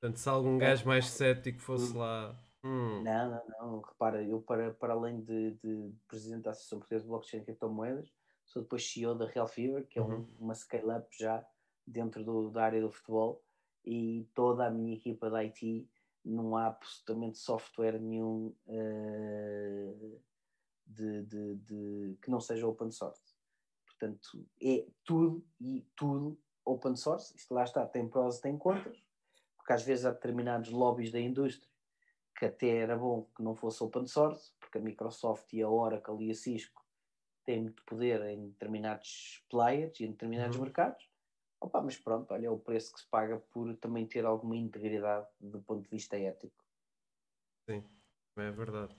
[0.00, 2.40] Portanto, se algum gajo mais cético fosse lá.
[2.64, 3.02] Hum.
[3.02, 3.80] Não, não, não.
[3.80, 8.08] Repara, eu, para, para além de, de presidente da Associação Portuguesa de Blockchain e Criptomoedas,
[8.46, 10.28] sou depois CEO da Real Fever, que é um, uhum.
[10.38, 11.44] uma scale-up já
[11.86, 13.44] dentro do, da área do futebol,
[13.84, 15.88] e toda a minha equipa da IT
[16.24, 20.20] não há absolutamente software nenhum uh,
[20.88, 23.22] de, de, de, que não seja open source.
[23.86, 27.34] Portanto, é tudo e tudo open source.
[27.36, 29.02] Isto lá está, tem prós e tem contras,
[29.56, 31.68] porque às vezes há determinados lobbies da indústria
[32.38, 36.24] que até era bom que não fosse open source, porque a Microsoft e a Oracle
[36.24, 36.86] e a Cisco
[37.44, 40.62] têm muito poder em determinados players e em determinados uhum.
[40.62, 41.10] mercados.
[41.60, 45.26] Opa, mas pronto, olha, é o preço que se paga por também ter alguma integridade
[45.40, 46.64] do ponto de vista ético.
[47.68, 47.82] Sim,
[48.36, 48.94] é verdade.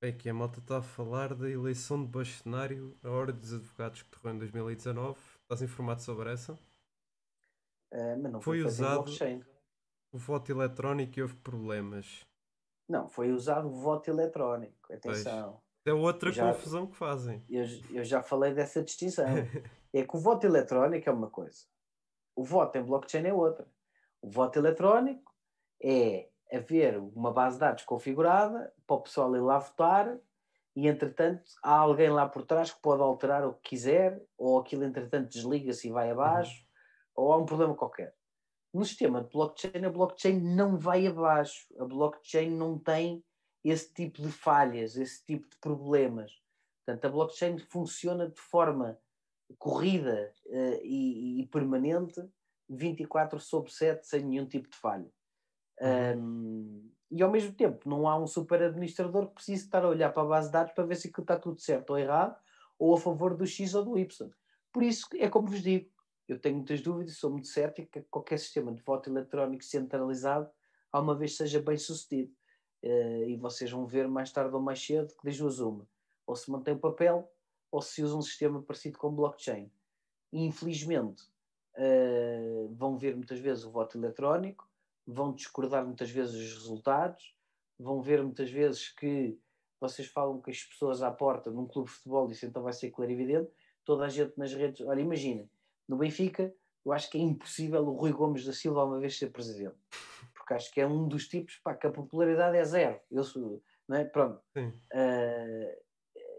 [0.00, 4.02] É que a malta está a falar da eleição de bastonário a hora dos advogados
[4.02, 5.18] que terrou em 2019.
[5.42, 6.52] Estás informado sobre essa?
[7.92, 9.10] Uh, mas não foi, foi usado
[10.12, 12.24] o voto eletrónico e houve problemas.
[12.88, 14.92] Não, foi usado o voto eletrónico.
[14.92, 15.52] Atenção.
[15.52, 15.68] Pois.
[15.86, 17.42] É outra já, confusão que fazem.
[17.48, 19.24] Eu, eu já falei dessa distinção.
[19.92, 21.64] é que o voto eletrónico é uma coisa,
[22.36, 23.66] o voto em blockchain é outra.
[24.20, 25.34] O voto eletrónico
[25.82, 30.18] é haver uma base de dados configurada para o pessoal ir lá votar
[30.74, 34.84] e, entretanto, há alguém lá por trás que pode alterar o que quiser, ou aquilo,
[34.84, 36.54] entretanto, desliga-se e vai abaixo,
[37.16, 37.24] uhum.
[37.24, 38.14] ou há um problema qualquer.
[38.72, 41.66] No sistema de blockchain, a blockchain não vai abaixo.
[41.80, 43.24] A blockchain não tem
[43.64, 46.30] esse tipo de falhas, esse tipo de problemas.
[46.84, 48.98] Portanto, a blockchain funciona de forma
[49.58, 52.20] corrida uh, e, e, permanente
[52.68, 55.10] 24 sobre 7 sem nenhum tipo de falha.
[55.80, 56.18] Uhum.
[56.18, 60.12] Um, e ao mesmo tempo não há um super administrador que precise estar a olhar
[60.12, 62.36] para a base de dados para ver se aquilo está tudo certo ou errado
[62.78, 64.30] ou a favor do X ou do Y.
[64.72, 65.90] Por isso é como vos digo,
[66.28, 70.50] eu tenho muitas dúvidas, sou muito cético que qualquer sistema de voto eletrónico centralizado
[70.92, 72.32] alguma vez seja bem sucedido.
[72.84, 75.88] Uh, e vocês vão ver mais tarde ou mais cedo que das duas uma.
[76.26, 77.28] Ou se mantém o papel,
[77.72, 79.72] ou se usa um sistema parecido com blockchain.
[80.32, 81.24] E, infelizmente,
[81.76, 84.67] uh, vão ver muitas vezes o voto eletrónico,
[85.10, 87.34] vão discordar muitas vezes os resultados,
[87.78, 89.38] vão ver muitas vezes que
[89.80, 92.90] vocês falam que as pessoas à porta num clube de futebol, isso então vai ser
[92.90, 93.50] clarividente,
[93.84, 94.86] toda a gente nas redes.
[94.86, 95.48] Olha, imagina,
[95.88, 96.54] no Benfica,
[96.84, 99.76] eu acho que é impossível o Rui Gomes da Silva uma vez ser presidente
[100.48, 102.98] porque acho que é um dos tipos pá, que a popularidade é zero.
[103.10, 104.04] Eu sou, não é?
[104.04, 104.40] Pronto.
[104.56, 105.76] Uh,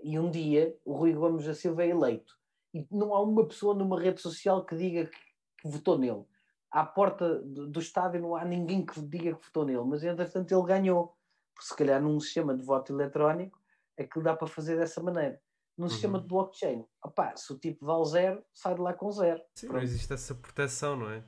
[0.02, 2.36] e um dia o Rui Gomes da Silva é eleito
[2.74, 5.18] e não há uma pessoa numa rede social que diga que,
[5.60, 6.24] que votou nele.
[6.72, 10.68] À porta do, estádio não há ninguém que diga que votou nele, mas entretanto ele
[10.68, 11.16] ganhou.
[11.56, 13.60] Porque se calhar num sistema de voto eletrónico
[13.98, 15.42] aquilo dá para fazer dessa maneira.
[15.78, 15.90] Num uhum.
[15.90, 19.42] sistema de blockchain, opá, se o tipo vale zero, sai de lá com zero.
[19.56, 19.78] Sim, Pronto.
[19.78, 21.24] não existe essa proteção, não é?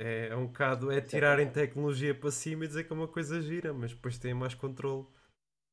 [0.00, 3.40] É, é um bocado é tirarem tecnologia para cima e dizer que é uma coisa
[3.40, 5.06] gira, mas depois têm mais controle.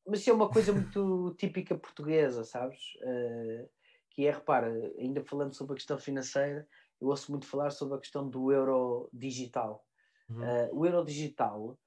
[0.07, 2.79] Mas isso é uma coisa muito típica portuguesa, sabes?
[3.03, 3.69] Uh,
[4.09, 6.67] que é, repara, ainda falando sobre a questão financeira,
[6.99, 9.85] eu ouço muito falar sobre a questão do euro digital.
[10.29, 10.41] Uhum.
[10.41, 11.77] Uh, o euro digital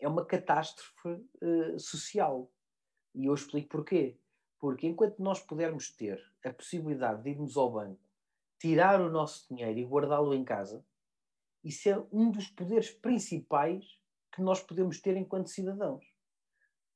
[0.00, 1.08] é uma catástrofe
[1.42, 2.50] uh, social.
[3.14, 4.18] E eu explico porquê.
[4.58, 8.00] Porque enquanto nós pudermos ter a possibilidade de irmos ao banco,
[8.58, 10.84] tirar o nosso dinheiro e guardá-lo em casa,
[11.62, 13.84] isso é um dos poderes principais
[14.32, 16.04] que nós podemos ter enquanto cidadãos.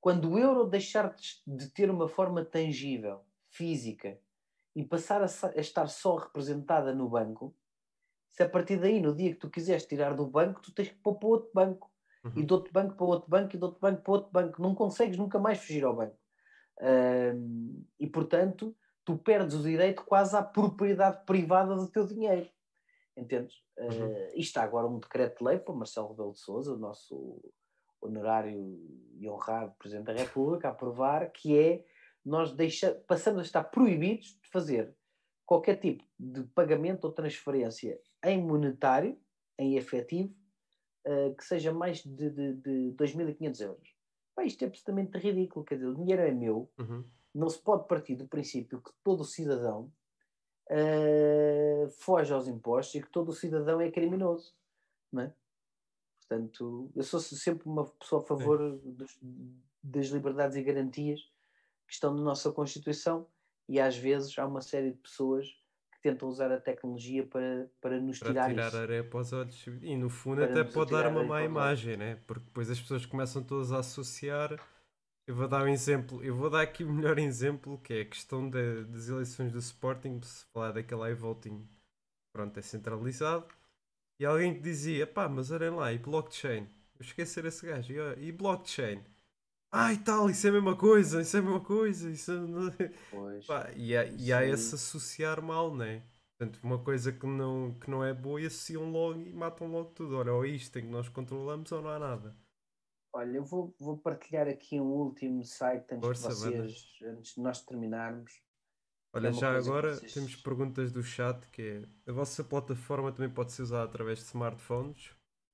[0.00, 1.14] Quando o euro deixar
[1.46, 4.20] de ter uma forma tangível, física,
[4.78, 7.52] e passar a, estar só representada no banco,
[8.28, 10.94] se a partir daí, no dia que tu quiseres tirar do banco, tu tens que
[10.94, 11.90] pôr para outro banco.
[12.24, 12.32] uhum.
[12.36, 14.62] e de outro banco para outro banco e de outro banco para outro banco.
[14.62, 16.16] Não consegues nunca mais fugir ao banco.
[16.78, 18.72] Uh, e portanto,
[19.04, 22.48] tu perdes o direito quase à propriedade privada do teu dinheiro.
[23.16, 23.56] Entendes?
[23.76, 23.88] Uhum.
[23.88, 27.42] Uh, e está agora um decreto de lei para Marcelo Rebelo de Souza, o nosso
[28.00, 28.78] honorário
[29.18, 31.84] e honrado Presidente da República, a aprovar que é
[32.28, 34.94] nós deixa, passamos a estar proibidos de fazer
[35.46, 39.18] qualquer tipo de pagamento ou transferência em monetário,
[39.58, 40.34] em efetivo,
[41.06, 43.96] uh, que seja mais de, de, de 2.500 euros.
[44.34, 45.64] Pá, isto é absolutamente ridículo.
[45.64, 46.70] Quer dizer, o dinheiro é meu.
[46.78, 47.04] Uhum.
[47.34, 49.90] Não se pode partir do princípio que todo cidadão
[50.70, 54.54] uh, foge aos impostos e que todo cidadão é criminoso.
[55.10, 55.34] Não é?
[56.20, 59.18] Portanto, eu sou sempre uma pessoa a favor dos,
[59.82, 61.20] das liberdades e garantias
[61.88, 63.26] que estão na nossa Constituição
[63.66, 65.48] e às vezes há uma série de pessoas
[65.90, 68.76] que tentam usar a tecnologia para, para nos para tirar, tirar isso.
[68.76, 72.20] areia para os olhos e no fundo para até pode dar uma má imagem, né?
[72.26, 74.60] porque depois as pessoas começam todas a associar.
[75.26, 78.04] Eu vou dar um exemplo, eu vou dar aqui o melhor exemplo que é a
[78.04, 81.66] questão de, das eleições do Sporting, se falar daquele iVoting,
[82.32, 83.46] pronto, é centralizado.
[84.20, 86.62] E alguém que dizia, pá, mas olhem lá, e blockchain?
[86.98, 89.04] Eu esqueci esse gajo, e, e blockchain?
[89.72, 92.88] Ai ah, tal, isso é a mesma coisa, isso é a mesma coisa, isso é...
[93.10, 96.02] Pois, Pá, e, há, e há esse associar mal, né?
[96.38, 99.90] Portanto, uma coisa que não, que não é boa e associam logo e matam logo
[99.90, 100.16] tudo.
[100.16, 102.36] Olha, ou isto em que nós controlamos ou não há nada.
[103.12, 107.18] Olha, eu vou, vou partilhar aqui um último site antes Força, de vocês, banda.
[107.18, 108.40] antes de nós terminarmos.
[109.12, 110.14] Olha, é já agora vocês...
[110.14, 111.62] temos perguntas do chat que
[112.06, 115.10] é a vossa plataforma também pode ser usada através de smartphones?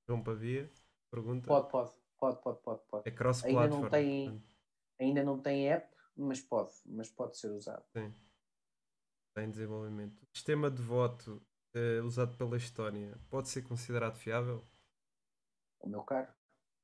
[0.07, 0.71] João Pavia
[1.11, 1.47] pergunta.
[1.47, 2.04] Pode, pode.
[2.25, 3.09] Pode, pode, pode, pode.
[3.09, 3.49] É.
[3.49, 4.43] Ainda não tem,
[4.99, 7.85] ainda não tem app, mas pode, mas pode ser usado.
[7.93, 8.15] Sim.
[9.29, 10.23] Está em desenvolvimento.
[10.23, 11.43] O sistema de voto
[11.77, 14.65] uh, usado pela Estónia pode ser considerado fiável?
[15.81, 16.33] O meu caro,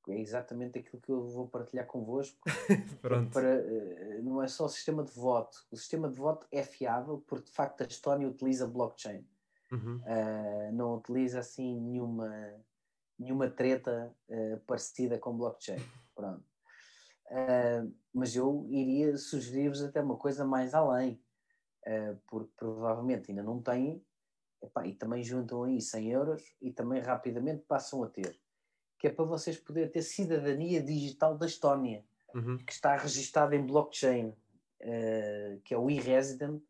[0.09, 2.39] é exatamente aquilo que eu vou partilhar convosco.
[3.01, 3.33] Pronto.
[3.33, 5.67] Para, uh, não é só o sistema de voto.
[5.71, 9.27] O sistema de voto é fiável porque de facto a Estónia utiliza blockchain.
[9.73, 10.03] Uhum.
[10.03, 12.29] Uh, não utiliza assim nenhuma
[13.21, 15.79] nenhuma treta uh, parecida com blockchain.
[16.15, 16.43] Pronto.
[17.27, 21.23] Uh, mas eu iria sugerir-vos até uma coisa mais além,
[21.87, 24.03] uh, porque provavelmente ainda não têm,
[24.63, 28.41] epá, e também juntam aí 100 euros e também rapidamente passam a ter,
[28.99, 32.05] que é para vocês poderem ter cidadania digital da Estónia,
[32.35, 32.57] uhum.
[32.57, 34.35] que está registada em blockchain,
[35.65, 36.63] que é o e-resident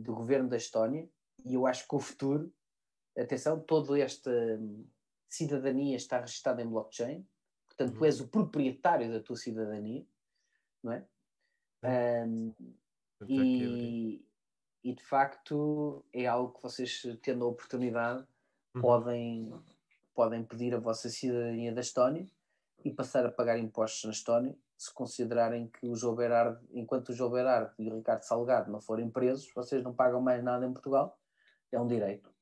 [0.00, 1.08] do governo da Estónia,
[1.44, 2.52] e eu acho que o futuro
[3.22, 4.86] atenção, toda esta hum,
[5.28, 7.26] cidadania está registada em blockchain,
[7.66, 7.98] portanto, uhum.
[7.98, 10.06] tu és o proprietário da tua cidadania,
[10.82, 11.06] não é?
[12.26, 12.54] Um,
[13.28, 14.24] e,
[14.82, 18.26] e, de facto é algo que vocês, tendo a oportunidade,
[18.74, 18.80] uhum.
[18.80, 19.52] podem,
[20.14, 22.26] podem pedir a vossa cidadania da Estónia
[22.84, 27.14] e passar a pagar impostos na Estónia se considerarem que o João Berardo, enquanto o
[27.14, 30.72] João Berardo e o Ricardo Salgado não forem presos, vocês não pagam mais nada em
[30.72, 31.18] Portugal,
[31.72, 32.35] é um direito.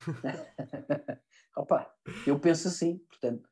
[1.56, 1.94] Opa,
[2.26, 3.48] eu penso assim, portanto,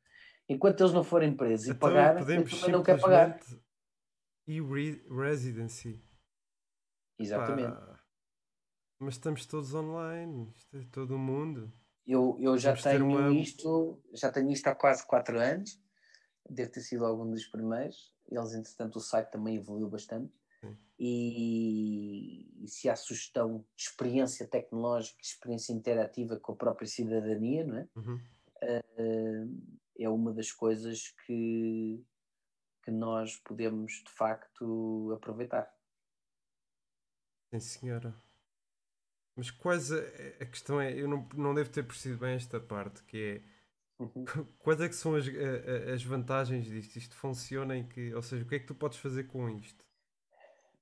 [0.47, 3.39] enquanto eles não forem presos e então, pagar, eu também não quero pagar.
[4.47, 6.03] E re residency.
[7.19, 7.75] Exatamente.
[7.75, 7.99] Pá.
[8.99, 11.71] Mas estamos todos online, é todo o mundo.
[12.05, 13.31] Eu, eu já tenho uma...
[13.31, 15.79] isto, já tenho isto há quase 4 anos,
[16.49, 18.13] deve ter sido algum dos primeiros.
[18.27, 20.33] Eles, entretanto, o site também evoluiu bastante
[20.99, 27.77] e, e, se há sugestão de experiência tecnológica, experiência interativa com a própria cidadania, não
[27.77, 27.87] é?
[27.95, 28.21] Uhum.
[28.61, 32.03] Uh, é uma das coisas que,
[32.83, 35.73] que nós podemos de facto aproveitar.
[37.53, 38.13] Sim, senhora.
[39.37, 39.99] Mas quais a,
[40.41, 44.25] a questão é, eu não, não devo ter percebido bem esta parte, que é uhum.
[44.59, 45.25] quais é que são as,
[45.93, 46.97] as vantagens disto?
[46.97, 49.88] Isto funciona em que, ou seja, o que é que tu podes fazer com isto?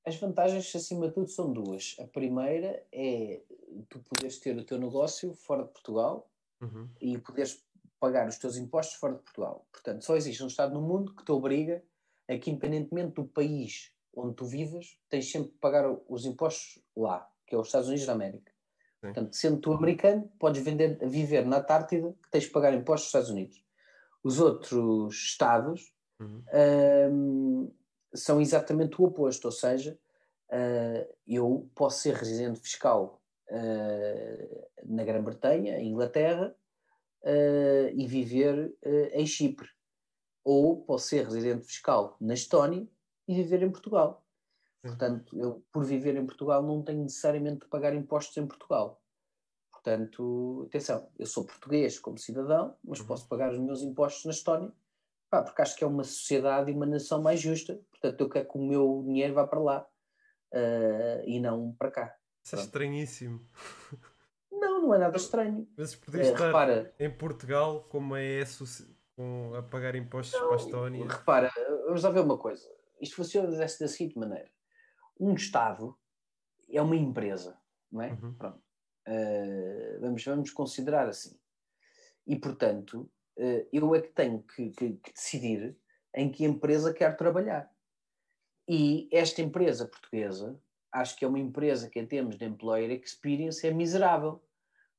[0.07, 1.97] As vantagens, acima de tudo, são duas.
[1.99, 3.41] A primeira é
[3.89, 6.31] tu poderes ter o teu negócio fora de Portugal
[6.61, 6.87] uhum.
[7.01, 7.61] e poderes
[7.99, 9.67] pagar os teus impostos fora de Portugal.
[9.69, 11.83] Portanto, só existe um Estado no mundo que te obriga
[12.25, 17.29] a que, independentemente do país onde tu vivas, tens sempre que pagar os impostos lá,
[17.45, 18.53] que é os Estados Unidos da América.
[19.01, 19.07] Sim.
[19.07, 23.07] Portanto, sendo tu americano, podes vender, viver na Antártida, que tens que pagar impostos nos
[23.07, 23.61] Estados Unidos.
[24.23, 26.43] Os outros Estados uhum.
[27.11, 27.71] um,
[28.13, 29.97] são exatamente o oposto, ou seja,
[30.51, 36.55] uh, eu posso ser residente fiscal uh, na Grã-Bretanha, Inglaterra,
[37.23, 38.75] uh, e viver
[39.13, 39.69] em Chipre.
[40.43, 42.87] Ou posso ser residente fiscal na Estónia
[43.27, 44.25] e viver em Portugal.
[44.81, 49.01] Portanto, eu, por viver em Portugal, não tenho necessariamente de pagar impostos em Portugal.
[49.71, 53.07] Portanto, atenção, eu sou português como cidadão, mas Uhum.
[53.07, 54.71] posso pagar os meus impostos na Estónia,
[55.29, 57.79] pá, porque acho que é uma sociedade e uma nação mais justa.
[57.91, 59.87] Portanto, eu quero que o meu dinheiro vá para lá
[60.53, 62.15] eh, e não para cá.
[62.43, 63.47] Isso é estranhíssimo.
[64.51, 65.67] Não, não é nada estranho.
[65.77, 68.43] Mas podias Eh, estar repara, em Portugal como é
[69.15, 71.07] com, a pagar impostos para a Estónia.
[71.07, 71.51] repara,
[71.85, 72.67] vamos lá ver uma coisa.
[73.01, 74.49] Isto funciona dessa, da seguinte maneira.
[75.19, 75.97] Um Estado
[76.69, 77.59] é uma empresa,
[77.91, 78.11] não é?
[78.13, 78.33] Uhum.
[78.33, 78.61] Pronto.
[79.05, 81.37] Eh, vamos, vamos considerar assim.
[82.25, 83.09] E, portanto,
[83.71, 85.77] eu é que tenho que, que- que decidir
[86.15, 87.71] em que empresa quero trabalhar.
[88.67, 90.59] E esta empresa portuguesa,
[90.91, 94.43] acho que é uma empresa que, em termos de employer experience, é miserável.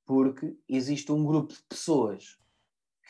[0.07, 2.39] Porque existe um grupo de pessoas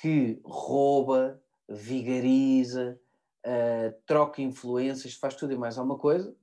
[0.00, 3.00] que rouba, vigariza,
[3.44, 6.36] eh, troca influências, faz tudo e mais alguma coisa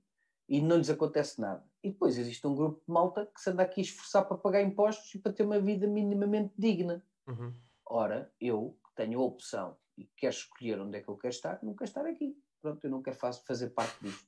[0.47, 1.63] e não lhes acontece nada.
[1.83, 4.61] E depois existe um grupo de malta que se anda aqui a esforçar para pagar
[4.61, 7.03] impostos e para ter uma vida minimamente digna.
[7.27, 7.53] Uhum.
[7.87, 11.73] Ora, eu tenho a opção e quero escolher onde é que eu quero estar, não
[11.75, 12.37] quero estar aqui.
[12.61, 14.27] Pronto, eu não quero faz- fazer parte disto.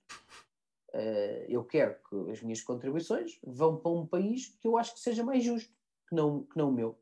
[0.93, 4.99] Eh, eu quero que as minhas contribuições vão para um país que eu acho que
[4.99, 5.73] seja mais justo
[6.07, 6.99] que não, que não o meu.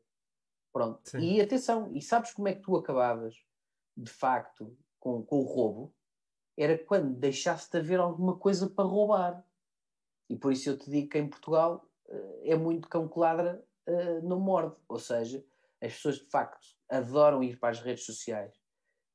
[0.72, 1.00] Pronto.
[1.08, 1.18] Sim.
[1.18, 3.34] E atenção, e sabes como é que tu acabavas,
[3.96, 5.94] de facto, com, com o roubo?
[6.56, 9.46] Era quando deixasse de haver alguma coisa para roubar.
[10.28, 13.64] E por isso eu te digo que em Portugal eh, é muito cão que ladra
[13.86, 14.74] eh, não morde.
[14.88, 15.44] Ou seja,
[15.82, 18.54] as pessoas de facto adoram ir para as redes sociais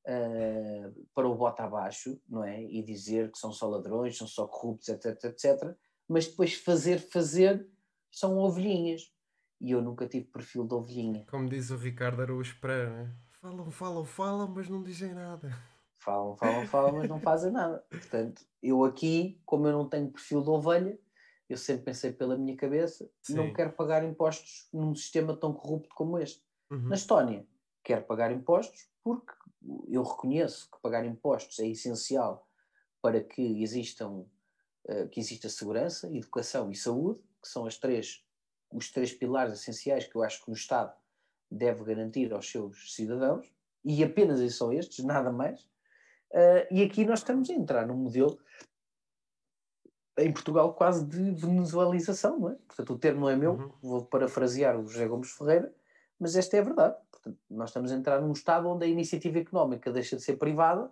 [0.06, 2.64] eh, para o bota abaixo, não é?
[2.64, 5.76] E dizer que são só ladrões, são só corruptos, etc, etc.
[6.08, 7.68] Mas depois fazer, fazer,
[8.12, 9.14] são ovelhinhas.
[9.60, 11.26] E eu nunca tive perfil de ovelhinha.
[11.30, 13.16] Como diz o Ricardo Araújo Pereira, né?
[13.42, 15.52] falam, falam, falam, mas não dizem nada.
[15.98, 17.84] Falam, falam, falam, mas não fazem nada.
[17.90, 21.00] Portanto, eu aqui, como eu não tenho perfil de ovelha,
[21.48, 23.54] eu sempre pensei pela minha cabeça, não Sim.
[23.54, 26.44] quero pagar impostos num sistema tão corrupto como este.
[26.72, 26.88] Uhum.
[26.88, 27.46] Na Estónia,
[27.84, 29.34] quero pagar impostos porque
[29.90, 32.48] eu reconheço que pagar impostos é essencial
[33.02, 34.26] para que existam
[34.88, 38.26] eh, que exista segurança, educação e saúde, que são as três,
[38.72, 40.94] os três pilares essenciais que eu acho que o Estado
[41.52, 43.46] deve garantir aos seus cidadãos,
[43.84, 45.68] e apenas e só estes, nada mais.
[46.32, 48.40] Eh, e aqui nós estamos a entrar num modelo
[50.18, 52.56] em Portugal quase de venezuelização, não é?
[52.68, 53.72] Portanto, o termo não é meu, Uhum.
[53.82, 55.74] vou parafrasear o José Gomes Ferreira,
[56.22, 56.96] mas esta é a verdade.
[57.12, 60.90] Portanto, nós estamos a entrar num Estado onde a iniciativa económica deixa de ser privada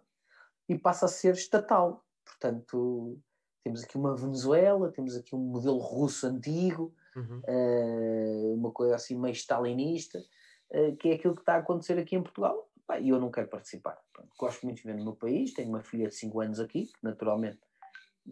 [0.68, 2.04] e passa a ser estatal.
[2.26, 3.18] Portanto,
[3.64, 7.42] temos aqui uma Venezuela, temos aqui um modelo russo antigo, Uhum.
[7.48, 10.24] eh, uma coisa assim meio stalinista,
[10.72, 12.70] eh, que é aquilo que está a acontecer aqui em Portugal.
[13.02, 13.98] E eu não quero participar.
[14.14, 16.86] Pronto, gosto muito de viver no meu país, tenho uma filha de 5 anos aqui,
[16.86, 17.60] que naturalmente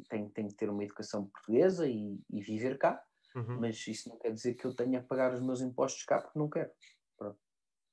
[0.09, 3.03] tem, tem que ter uma educação portuguesa e, e viver cá,
[3.37, 3.59] Uhum.
[3.59, 6.39] mas isso não quer dizer que eu tenha a pagar os meus impostos cá, porque
[6.39, 6.71] não quero.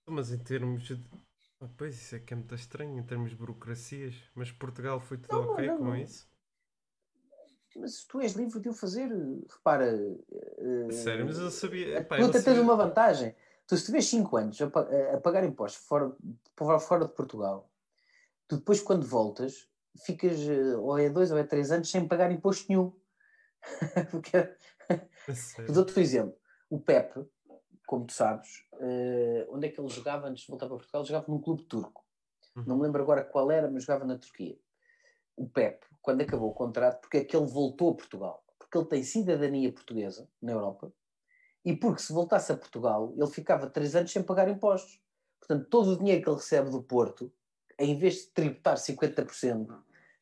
[0.07, 1.05] Mas em termos de.
[1.61, 4.15] Ah, pois isso é que é muito estranho, em termos de burocracias.
[4.35, 5.97] Mas Portugal foi tudo Não, ok não, com não.
[5.97, 6.27] isso?
[7.77, 9.09] Mas tu és livre de o fazer,
[9.51, 9.87] repara.
[9.87, 11.99] eh, Sério, mas eu sabia.
[11.99, 13.35] Epá, tu até tens uma vantagem.
[13.67, 14.67] Tu, se tiveres 5 anos a,
[15.17, 16.15] a pagar impostos fora,
[16.57, 17.71] fora, fora de Portugal,
[18.49, 19.69] tu depois, quando voltas,
[20.05, 22.93] ficas eh, ou é 2 ou é 3 anos sem pagar imposto nenhum.
[24.11, 24.33] Porque,
[25.35, 25.73] Sério.
[25.73, 26.37] Dou-te um exemplo.
[26.71, 27.25] O Pepe,
[27.87, 31.03] como tu sabes, eh, onde é que ele jogava antes de voltar para Portugal?
[31.03, 32.05] Ele jogava num clube turco.
[32.57, 32.65] Uhum.
[32.67, 34.59] Não me lembro agora qual era, mas jogava na Turquia.
[35.37, 38.45] O Pepe, quando acabou o contrato, porque é que ele voltou a Portugal?
[38.59, 40.93] Porque ele tem cidadania portuguesa na Europa
[41.65, 45.01] e porque se voltasse a Portugal, ele ficava três anos sem pagar impostos.
[45.41, 47.33] Portanto, todo o dinheiro que ele recebe do Porto,
[47.79, 49.67] em vez de tributar 50%,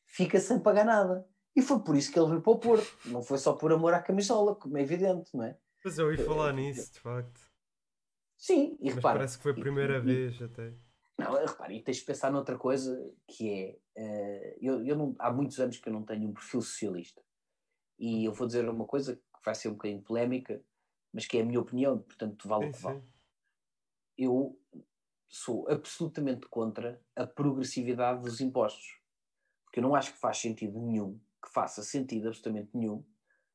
[0.06, 1.26] fica sem pagar nada.
[1.54, 2.96] E foi por isso que ele veio para o Porto.
[3.06, 5.58] Não foi só por amor à camisola, como é evidente, não é?
[5.84, 7.40] Mas eu ouvi falar nisso, de facto.
[8.38, 9.18] Sim, e Mas repara.
[9.18, 10.74] parece que foi a primeira vez até.
[11.18, 13.78] Não, repara, e tens de pensar noutra coisa que é.
[13.96, 17.22] eh, eu, eu não, há muitos anos que eu não tenho um perfil socialista.
[17.98, 20.60] E eu vou dizer uma coisa que vai ser um bocadinho polémica,
[21.12, 23.02] mas que é a minha opinião, portanto vale o que vale.
[24.16, 24.58] Eu
[25.28, 29.00] sou absolutamente contra a progressividade dos impostos.
[29.64, 33.04] Porque eu não acho que faz sentido nenhum, que faça sentido absolutamente nenhum,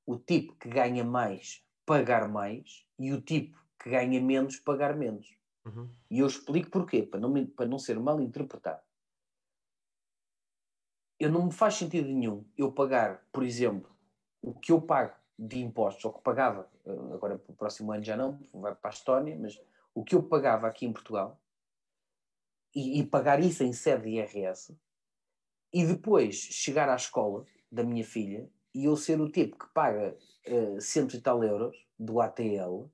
[0.05, 5.37] o tipo que ganha mais pagar mais e o tipo que ganha menos pagar menos.
[5.65, 5.89] Uhum.
[6.09, 8.81] E eu explico porquê, para não, me- para não ser mal interpretado.
[11.19, 13.89] Eu não me faz sentido nenhum eu pagar, por exemplo,
[14.41, 18.03] o que eu pago de impostos, ou que pagava, eh, agora para o próximo ano
[18.03, 19.59] já não, vai para a Estónia, mas
[19.93, 21.39] o que eu pagava aqui em Portugal,
[22.73, 24.77] e, e pagar isso em sede de IRS,
[25.73, 30.17] e depois chegar à escola da minha filha e eu ser o tipo que paga
[30.45, 32.85] eh, cento e tal euros do ATL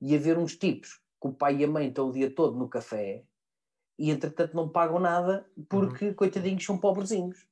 [0.00, 2.68] e haver uns tipos que o pai e a mãe estão o dia todo no
[2.68, 3.24] café
[3.98, 6.14] e entretanto não pagam nada porque, uhum.
[6.14, 7.46] coitadinhos, são pobrezinhos.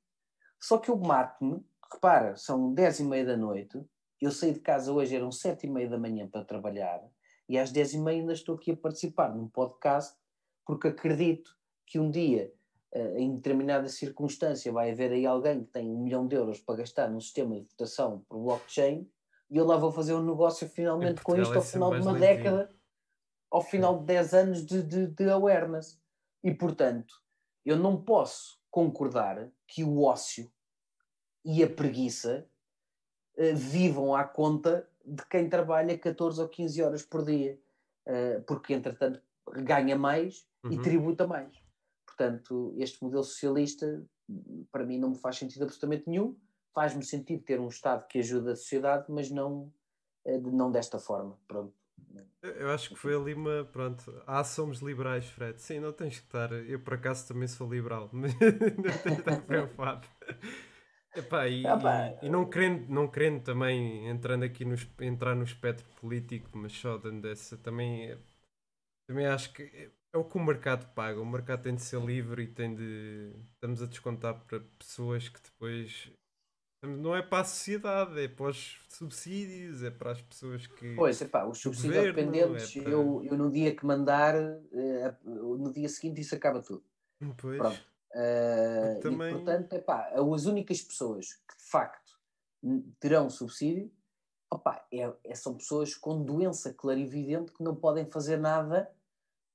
[0.60, 3.82] Só que eu mato-me, repara, são dez e meia da noite,
[4.20, 7.02] eu saí de casa hoje, eram sete e meia da manhã para trabalhar,
[7.48, 10.16] e às dez e meia ainda estou aqui a participar num podcast,
[10.64, 11.54] porque acredito
[11.86, 12.52] que um dia,
[13.16, 17.08] em determinada circunstância, vai haver aí alguém que tem um milhão de euros para gastar
[17.08, 19.08] num sistema de votação por blockchain,
[19.50, 22.74] e eu lá vou fazer um negócio finalmente com isto ao final de uma década,
[23.50, 26.00] ao final de 10 anos de, de, de awareness.
[26.42, 27.14] E, portanto,
[27.64, 30.50] eu não posso concordar que o ócio
[31.44, 32.48] e a preguiça
[33.38, 37.58] uh, vivam à conta de quem trabalha 14 ou 15 horas por dia,
[38.08, 39.22] uh, porque, entretanto,
[39.62, 40.72] ganha mais uhum.
[40.72, 41.63] e tributa mais.
[42.16, 44.04] Portanto, este modelo socialista,
[44.70, 46.36] para mim, não me faz sentido absolutamente nenhum.
[46.72, 49.72] Faz-me sentido ter um Estado que ajuda a sociedade, mas não,
[50.24, 51.36] uh, não desta forma.
[51.48, 51.74] Pronto.
[52.42, 53.64] Eu acho que foi ali uma.
[53.64, 54.22] Pronto.
[54.26, 55.60] Ah, somos liberais, Fred.
[55.60, 56.52] Sim, não tens que estar.
[56.52, 60.06] Eu, por acaso, também sou liberal, mas não tens que estar preocupado.
[61.16, 65.44] Epá, e, ah, e, e, não, querendo, não querendo também entrando aqui no, entrar no
[65.44, 68.18] espectro político, mas só dando essa também,
[69.06, 71.20] também acho que é o que o mercado paga.
[71.20, 73.32] O mercado tem de ser livre e tem de.
[73.54, 76.10] Estamos a descontar para pessoas que depois
[76.82, 80.94] não é para a sociedade, é para os subsídios, é para as pessoas que.
[80.94, 82.92] Pois, é pá, os subsídios dependentes, é para...
[82.92, 86.84] eu, eu no dia que mandar, eh, no dia seguinte isso acaba tudo.
[87.36, 87.58] Pois.
[87.58, 87.94] Pronto.
[88.14, 89.32] Uh, também...
[89.32, 92.16] E, portanto, é pá, as únicas pessoas que de facto
[93.00, 93.90] terão subsídio
[94.54, 98.88] opa, é, é, são pessoas com doença clarividente que não podem fazer nada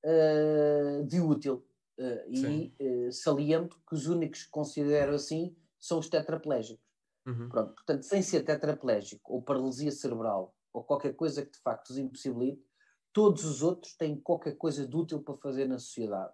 [0.06, 1.66] uh, de útil.
[1.98, 6.84] Uh, e saliento que os únicos que considero assim são os tetraplégicos.
[7.26, 7.50] Uhum.
[7.50, 11.98] Pronto, portanto, sem ser tetraplégico ou paralisia cerebral ou qualquer coisa que de facto os
[11.98, 12.64] impossibilite,
[13.12, 16.34] todos os outros têm qualquer coisa de útil para fazer na sociedade.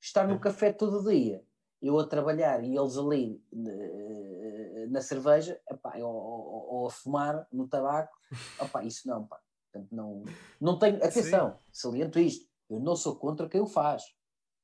[0.00, 1.42] Estar no café todo dia,
[1.80, 7.46] eu a trabalhar e eles ali eh, na cerveja, epá, ou, ou, ou, a fumar
[7.52, 8.16] no tabaco,
[8.60, 9.40] epá, isso não, pá.
[9.72, 10.22] Portanto, não,
[10.60, 11.58] não tenho, atenção, Sim.
[11.72, 14.02] saliento isto, eu não sou contra quem o faz.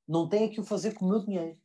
[0.07, 1.59] Não tenho que o fazer com o meu dinheiro.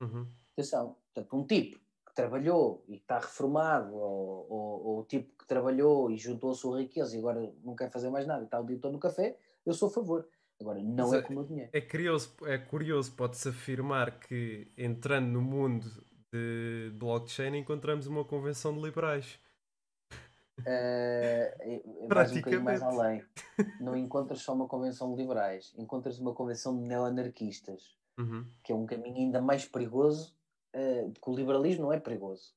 [0.00, 0.26] Uhum.
[0.52, 5.46] Atenção, portanto, um tipo que trabalhou e está reformado, ou, ou, ou, o tipo que
[5.46, 8.60] trabalhou e juntou a sua riqueza e agora não quer fazer mais nada e está
[8.60, 10.28] o dia todo no café, eu sou a favor.
[10.60, 11.70] Agora, não Mas é, é com o meu dinheiro.
[11.72, 15.86] É curioso, é curioso pode-se afirmar que entrando no mundo
[16.32, 19.38] de blockchain encontramos uma convenção de liberais.
[20.60, 22.60] Uh, Praticamente.
[22.60, 23.24] Um mais além.
[23.80, 28.46] Não encontras só uma convenção de liberais, encontras uma convenção de neoanarquistas, uhum.
[28.62, 30.36] que é um caminho ainda mais perigoso
[30.74, 32.54] uh, porque o liberalismo não é perigoso.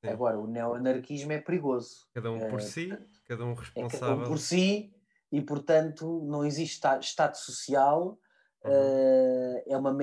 [0.00, 0.08] Sim.
[0.08, 2.06] Agora, o neoanarquismo é perigoso.
[2.14, 2.96] Cada um por uh, si,
[3.26, 3.96] cada um responsável.
[3.96, 4.94] É cada um por si
[5.30, 8.18] e, portanto, não existe Estado social.
[8.64, 8.72] Uhum.
[8.72, 9.96] Uh, é uma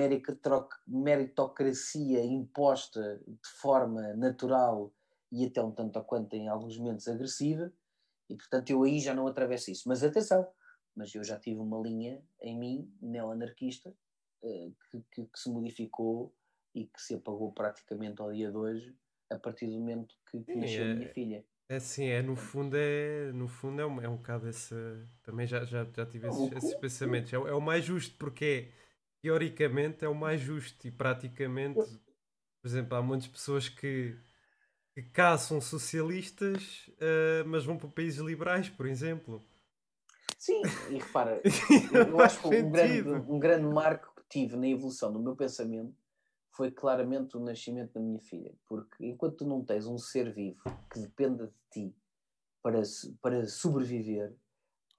[0.86, 4.92] meritocracia imposta de forma natural
[5.36, 7.70] e até um tanto a quanto em alguns momentos agressiva,
[8.28, 9.86] e portanto eu aí já não atravesso isso.
[9.86, 10.48] Mas atenção,
[10.94, 13.94] mas eu já tive uma linha em mim, neoanarquista,
[14.42, 16.34] uh, que, que, que, se modificou
[16.74, 18.96] e que se apagou praticamente ao dia de hoje,
[19.30, 21.44] a partir do momento que, que nasceu é, a minha filha.
[21.68, 24.74] É assim, é, no fundo é, no fundo é um, é um bocado esse,
[25.22, 28.86] também já, já, já tive esses, esses pensamentos, é, é, o mais justo porque é,
[29.20, 31.84] teoricamente é o mais justo e praticamente,
[32.62, 34.16] por exemplo, há muitas pessoas que,
[34.96, 39.44] que caçam socialistas, uh, mas vão para países liberais, por exemplo.
[40.38, 41.42] Sim, e repara,
[42.08, 45.94] eu acho que um grande, um grande marco que tive na evolução do meu pensamento
[46.50, 48.54] foi claramente o nascimento da minha filha.
[48.66, 51.96] Porque enquanto tu não tens um ser vivo que dependa de ti
[52.62, 52.80] para,
[53.20, 54.34] para sobreviver,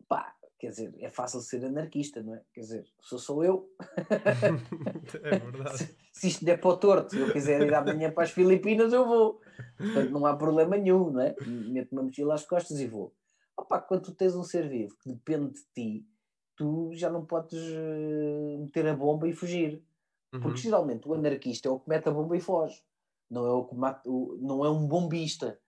[0.07, 2.41] pá, quer dizer, é fácil ser anarquista, não é?
[2.53, 3.69] Quer dizer, sou sou eu.
[5.23, 5.77] é verdade.
[5.77, 8.91] se, se isto der para o torto, se eu quiser ir amanhã para as Filipinas,
[8.93, 9.41] eu vou.
[9.77, 11.35] Portanto, não há problema nenhum, não é?
[11.45, 13.13] Meto uma mochila às costas e vou.
[13.55, 16.07] Opa, quando tu tens um ser vivo que depende de ti,
[16.55, 19.84] tu já não podes eh, meter a bomba e fugir.
[20.31, 20.57] Porque uhum.
[20.57, 22.84] geralmente o anarquista é o que mete a bomba e foge.
[23.29, 24.01] Não é, o que mata,
[24.39, 25.59] não é um bombista.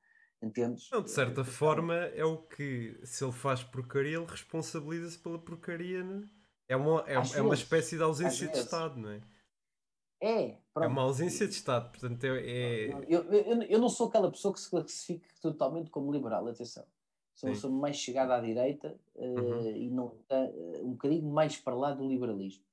[0.41, 0.89] Entendes?
[0.91, 6.03] Não, de certa forma é o que, se ele faz porcaria, ele responsabiliza-se pela porcaria.
[6.03, 6.29] Né?
[6.67, 9.21] É, uma, é, é uma espécie de ausência de Estado, não é?
[10.21, 10.85] É, pronto.
[10.85, 12.39] é uma ausência de Estado, portanto é.
[12.39, 12.89] é...
[13.07, 16.85] Eu, eu, eu, não sou aquela pessoa que se classifique totalmente como liberal, atenção.
[17.33, 19.75] Sou, sou mais chegada à direita uh, uhum.
[19.75, 22.65] e não, uh, um bocadinho mais para lá do liberalismo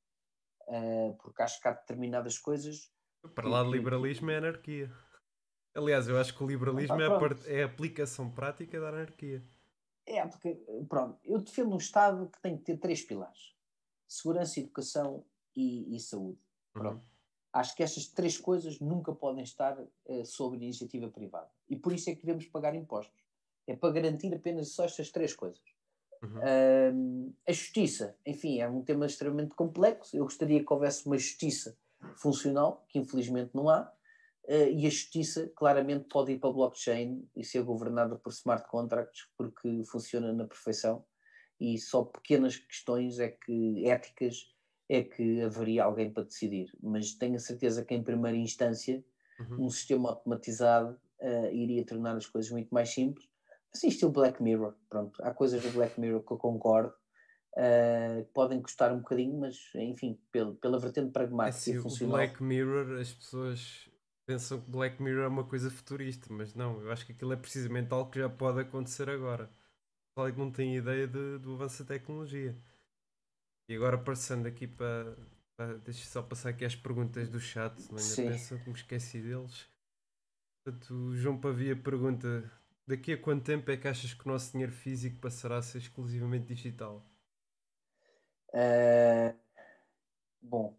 [0.69, 2.91] uh, porque acho que há determinadas coisas.
[3.35, 4.93] Para lá do liberalismo é anarquia.
[5.77, 9.45] Aliás, eu acho que o liberalismo ah, é, a, é, a, aplicação prática da anarquia.
[10.07, 10.55] É, porque,
[10.89, 13.55] pronto, eu defendo um Estado que tem que ter três pilares:
[14.09, 15.25] segurança, educação
[15.55, 16.39] e, e saúde.
[16.73, 16.97] Pronto.
[16.97, 17.03] Uhum.
[17.53, 21.51] Acho que estas três coisas nunca podem estar uh, sob iniciativa privada.
[21.69, 23.25] E por isso é que devemos pagar impostos.
[23.67, 25.65] É para garantir apenas só estas três coisas.
[26.23, 26.39] Uhum.
[26.39, 30.17] Uh, a justiça, enfim, é um tema extremamente complexo.
[30.17, 31.77] Eu gostaria que houvesse uma justiça
[32.17, 33.91] funcional, que infelizmente não há,
[34.49, 39.29] e a justiça claramente pode ir para a blockchain e ser governada por smart contracts,
[39.37, 41.05] porque funciona na perfeição,
[41.59, 44.55] e só pequenas questões é que éticas
[44.89, 46.71] é que haveria alguém para decidir.
[46.81, 49.05] Mas tenho a certeza que em primeira instância
[49.41, 49.67] uhum.
[49.67, 53.27] um sistema automatizado uh, iria tornar as coisas muito mais simples
[53.77, 54.75] assim, estilo Black Mirror.
[54.89, 56.93] Pronto, há coisas do Black Mirror que eu concordo.
[57.53, 62.17] Uh, podem custar um bocadinho, mas enfim, pela, pela vertente pragmática é, e funcional.
[62.17, 63.89] Black Mirror, as pessoas
[64.27, 67.37] pensam que Black Mirror é uma coisa futurista, mas não, eu acho que aquilo é
[67.37, 69.49] precisamente algo que já pode acontecer agora.
[70.19, 72.57] Só que não tem ideia de, do avanço da tecnologia.
[73.69, 75.17] E agora passando aqui para.
[75.57, 79.21] para deixa só passar aqui as perguntas do chat, não ainda penso que me esqueci
[79.21, 79.69] deles.
[80.65, 82.51] Portanto, o João Pavia pergunta:
[82.87, 85.79] Daqui a quanto tempo é que achas que o nosso dinheiro físico passará a ser
[85.79, 87.05] exclusivamente digital?
[88.55, 89.37] Uh,
[90.41, 90.79] bom,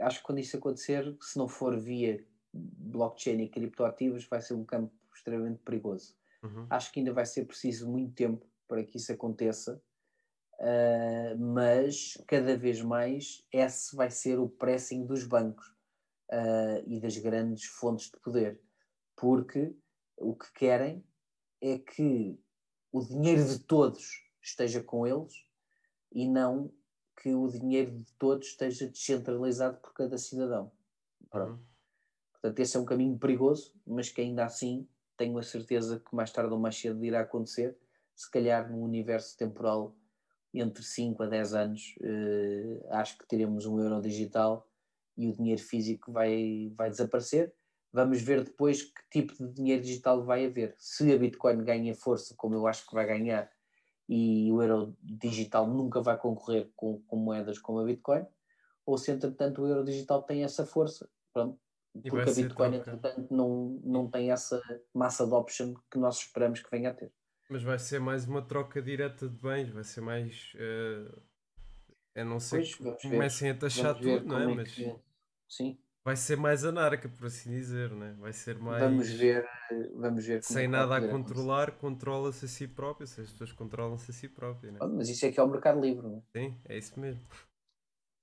[0.00, 4.64] acho que quando isso acontecer, se não for via blockchain e criptoativos, vai ser um
[4.64, 6.16] campo extremamente perigoso.
[6.42, 6.66] Uhum.
[6.70, 9.82] Acho que ainda vai ser preciso muito tempo para que isso aconteça,
[10.60, 15.66] uh, mas cada vez mais esse vai ser o pressing dos bancos
[16.30, 18.60] uh, e das grandes fontes de poder,
[19.16, 19.74] porque
[20.16, 21.04] o que querem
[21.60, 22.38] é que
[22.92, 25.32] o dinheiro de todos esteja com eles
[26.12, 26.72] e não
[27.20, 30.70] que o dinheiro de todos esteja descentralizado por cada cidadão.
[31.34, 31.58] Uhum.
[32.32, 36.30] Portanto, esse é um caminho perigoso, mas que ainda assim tenho a certeza que mais
[36.30, 37.76] tarde ou mais cedo irá acontecer.
[38.14, 39.96] Se calhar no universo temporal
[40.54, 44.66] entre 5 a 10 anos, eh, acho que teremos um euro digital
[45.16, 47.52] e o dinheiro físico vai, vai desaparecer.
[47.92, 50.74] Vamos ver depois que tipo de dinheiro digital vai haver.
[50.78, 53.50] Se a Bitcoin ganha força, como eu acho que vai ganhar,
[54.08, 58.24] e o euro digital nunca vai concorrer com, com moedas como a Bitcoin,
[58.86, 61.58] ou se entretanto o euro digital tem essa força, pronto,
[61.92, 64.60] porque a Bitcoin entretanto não, não tem essa
[64.94, 67.12] massa adoption que nós esperamos que venha a ter.
[67.50, 70.52] Mas vai ser mais uma troca direta de bens, vai ser mais.
[70.54, 71.22] Uh,
[72.14, 74.52] a não ser pois, que comecem a taxar tudo, não é?
[74.52, 74.74] é Mas...
[74.74, 74.94] Que...
[75.48, 75.78] Sim
[76.08, 78.16] vai ser mais anarca, por assim dizer, né?
[78.18, 78.82] vai ser mais.
[78.82, 79.46] Vamos ver,
[79.94, 80.42] vamos ver.
[80.42, 84.72] Sem nada a controlar, controla-se a si próprio, se as pessoas controlam-se a si próprio.
[84.72, 84.78] Né?
[84.90, 86.22] mas isso é que é o mercado livre, não é?
[86.38, 87.20] Sim, é isso mesmo.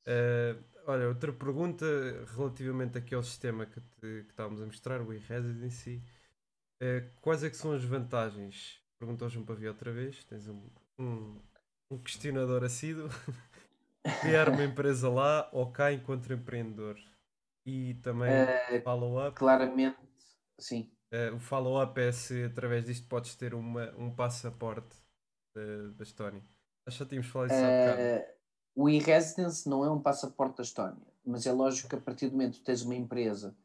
[0.07, 1.85] Uh, olha, outra pergunta
[2.35, 6.01] relativamente aqui ao sistema que, te, que estávamos a mostrar, o e-residency.
[6.81, 8.81] Uh, quais é que são as vantagens?
[8.97, 10.23] Perguntou João Pavia outra vez.
[10.23, 10.59] Tens um,
[10.97, 11.39] um,
[11.91, 13.09] um questionador assíduo.
[14.21, 16.97] Criar uma empresa lá ou cá enquanto empreendedor?
[17.65, 19.35] E também uh, follow-up.
[19.35, 19.97] Claramente,
[20.59, 20.91] sim.
[21.11, 24.95] Uh, o follow-up é se através disto podes ter uma, um passaporte
[25.95, 26.43] da Estónia.
[26.85, 28.01] Acho que já tínhamos falado isso há bocado.
[28.01, 32.27] Uh, o e-residence não é um passaporte da Estónia, mas é lógico que a partir
[32.27, 33.55] do momento que tens uma empresa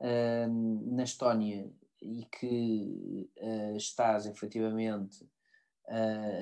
[0.00, 1.70] na Estónia
[2.02, 3.30] e que
[3.76, 5.26] estás efetivamente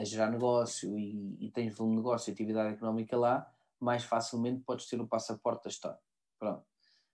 [0.01, 4.63] a gerar negócio e, e tens volume de negócio e atividade económica lá, mais facilmente
[4.63, 5.99] podes ter o passaporte da Estónia.
[6.39, 6.65] Pronto.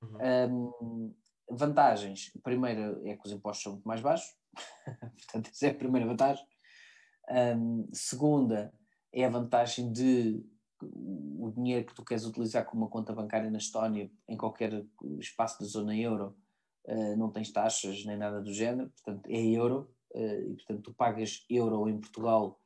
[0.03, 0.73] Uhum.
[0.79, 1.15] Um,
[1.51, 4.35] vantagens: a primeira é que os impostos são muito mais baixos,
[5.17, 6.45] portanto, essa é a primeira vantagem.
[7.31, 8.73] Um, segunda
[9.13, 10.45] é a vantagem de
[10.83, 14.85] o dinheiro que tu queres utilizar como uma conta bancária na Estónia, em qualquer
[15.19, 16.37] espaço da zona euro,
[16.87, 20.95] uh, não tens taxas nem nada do género, portanto é euro, uh, e portanto tu
[20.95, 22.59] pagas euro em Portugal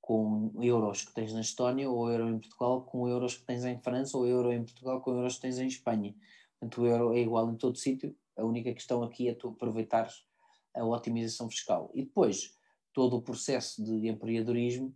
[0.00, 3.78] com euros que tens na Estónia, ou euro em Portugal com euros que tens em
[3.80, 6.14] França, ou euro em Portugal com euros que tens em Espanha.
[6.58, 8.16] Portanto, o euro é igual em todo sítio.
[8.36, 10.26] A única questão aqui é tu aproveitares
[10.74, 11.90] a otimização fiscal.
[11.94, 12.54] E depois,
[12.92, 14.94] todo o processo de empreendedorismo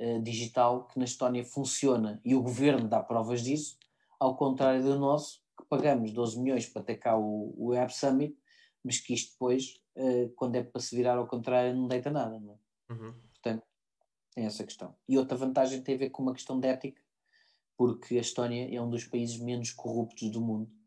[0.00, 3.78] uh, digital que na Estónia funciona e o governo dá provas disso,
[4.18, 8.36] ao contrário do nosso, que pagamos 12 milhões para ter cá o, o Web Summit,
[8.82, 12.38] mas que isto depois, uh, quando é para se virar ao contrário, não deita nada.
[12.38, 12.92] Não é?
[12.92, 13.14] uhum.
[13.32, 13.64] Portanto,
[14.34, 14.94] tem essa questão.
[15.08, 17.02] E outra vantagem tem a ver com uma questão de ética,
[17.76, 20.77] porque a Estónia é um dos países menos corruptos do mundo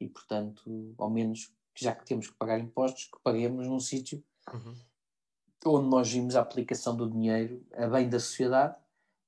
[0.00, 4.22] e, portanto, ao menos, já que temos que pagar impostos, que paguemos num sítio
[4.52, 4.74] uhum.
[5.66, 8.76] onde nós vimos a aplicação do dinheiro a bem da sociedade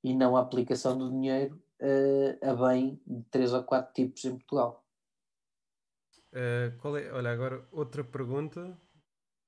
[0.02, 4.36] e não a aplicação do dinheiro uh, a bem de três ou quatro tipos em
[4.36, 4.84] Portugal.
[6.32, 8.78] Uh, é, olha, agora outra pergunta,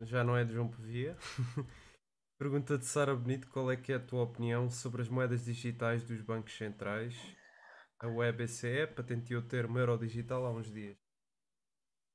[0.00, 1.16] já não é de João Pevia.
[2.38, 6.02] Pergunta de Sara Bonito: qual é que é a tua opinião sobre as moedas digitais
[6.02, 7.14] dos bancos centrais?
[8.00, 10.98] A WebCE patenteou o termo euro digital há uns dias.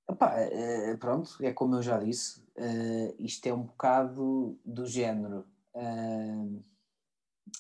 [0.09, 5.45] Epá, uh, pronto, é como eu já disse, uh, isto é um bocado do género.
[5.73, 6.63] Uh,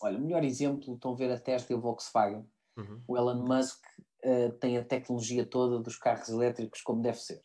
[0.01, 2.45] olha, o melhor exemplo, estão a ver a Tesla e o Volkswagen.
[2.77, 3.01] Uhum.
[3.07, 3.83] O Elon Musk
[4.59, 7.41] tem a tecnologia toda dos carros elétricos como deve ser.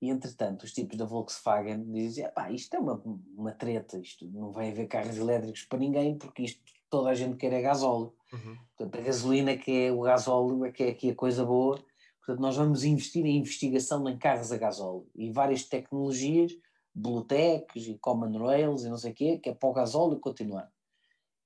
[0.00, 3.02] E entretanto, os tipos da Volkswagen dizem: pá, isto é uma,
[3.36, 7.36] uma treta, isto não vai haver carros elétricos para ninguém, porque isto toda a gente
[7.36, 8.14] quer é gasóleo.
[8.32, 8.56] Uhum.
[8.76, 11.78] Portanto, a gasolina que é o gasóleo é que é aqui a coisa boa.
[12.28, 16.52] Portanto, nós vamos investir em investigação em carros a gasóleo e várias tecnologias,
[16.94, 20.70] Bluetechs e Common Rails e não sei o quê, que é para o gasóleo continuar.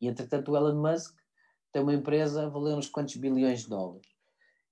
[0.00, 1.16] E entretanto, o Elon Musk
[1.70, 4.08] tem uma empresa a valer uns quantos bilhões de dólares.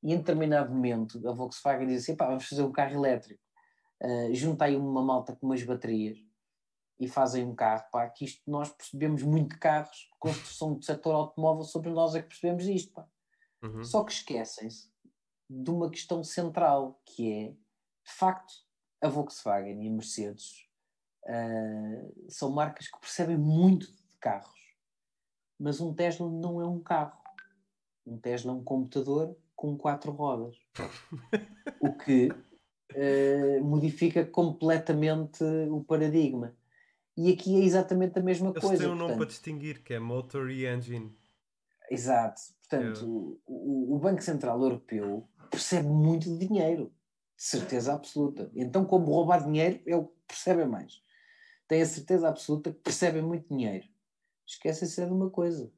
[0.02, 3.40] E em determinado momento, a Volkswagen diz assim: pá, vamos fazer um carro elétrico
[4.02, 6.18] uh, junta aí uma malta com umas baterias
[6.98, 11.14] e fazem um carro, pá, que isto nós percebemos muito de carros, construção do setor
[11.14, 13.06] automóvel, sobre nós é que percebemos isto, pá.
[13.62, 13.84] Uhum.
[13.84, 14.89] Só que esquecem-se
[15.50, 18.54] de uma questão central, que é, de facto,
[19.02, 20.68] a Volkswagen e a Mercedes
[21.24, 24.60] uh, são marcas que percebem muito de carros,
[25.58, 27.18] mas um Tesla não é um carro.
[28.06, 30.56] Um Tesla é um computador com quatro rodas.
[31.80, 36.54] o que uh, modifica completamente o paradigma.
[37.16, 38.84] E aqui é exatamente a mesma Eles coisa.
[38.84, 41.12] Eles têm um nome para distinguir, que é Motor e Engine.
[41.90, 42.40] Exato.
[42.60, 43.50] Portanto, é.
[43.50, 46.92] o, o Banco Central Europeu percebe muito de dinheiro.
[47.36, 48.50] Certeza absoluta.
[48.54, 51.02] Então, como roubar dinheiro, ele percebe mais.
[51.66, 53.88] Tem a certeza absoluta que percebe muito dinheiro.
[54.46, 55.72] Esquecem-se de uma coisa.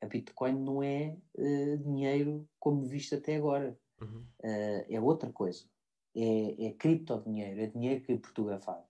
[0.00, 3.78] A Bitcoin não é uh, dinheiro como visto até agora.
[4.00, 4.26] Uhum.
[4.42, 5.64] Uh, é outra coisa
[6.14, 8.84] é, é criptodinheiro, é dinheiro criptografado.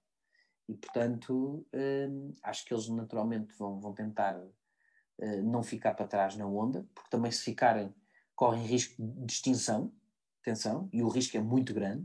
[0.69, 6.37] E, portanto, hum, acho que eles naturalmente vão, vão tentar uh, não ficar para trás
[6.37, 7.95] na onda, porque também se ficarem
[8.43, 9.95] correm risco de extinção,
[10.41, 12.03] atenção, e o risco é muito grande,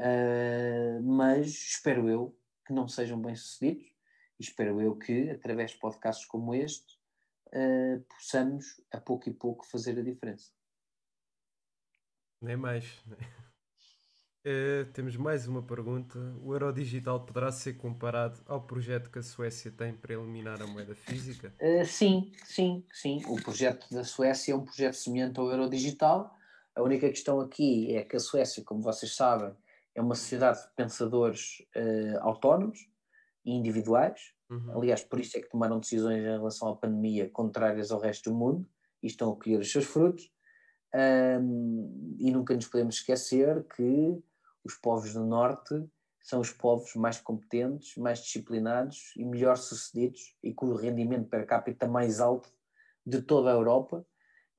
[0.00, 2.36] uh, mas espero eu
[2.66, 3.86] que não sejam bem-sucedidos
[4.40, 6.98] e espero eu que, através de podcasts como este,
[7.50, 10.50] uh, possamos, a pouco e pouco, fazer a diferença.
[12.42, 13.00] Nem mais.
[14.46, 16.18] Uh, temos mais uma pergunta.
[16.42, 20.66] O euro digital poderá ser comparado ao projeto que a Suécia tem para eliminar a
[20.66, 21.54] moeda física?
[21.58, 23.22] Uh, sim, sim, sim.
[23.26, 26.36] O projeto da Suécia é um projeto semelhante ao euro digital.
[26.76, 29.50] A única questão aqui é que a Suécia, como vocês sabem,
[29.94, 32.78] é uma sociedade de pensadores uh, autónomos
[33.46, 34.34] e individuais.
[34.50, 34.76] Uhum.
[34.76, 38.36] Aliás, por isso é que tomaram decisões em relação à pandemia contrárias ao resto do
[38.36, 38.68] mundo
[39.02, 40.30] e estão a colher os seus frutos.
[40.94, 44.22] Um, e nunca nos podemos esquecer que
[44.64, 45.74] os povos do Norte
[46.20, 51.46] são os povos mais competentes, mais disciplinados e melhor sucedidos e com o rendimento per
[51.46, 52.50] capita mais alto
[53.04, 54.06] de toda a Europa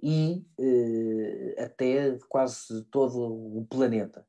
[0.02, 4.28] e eh, até quase todo o planeta.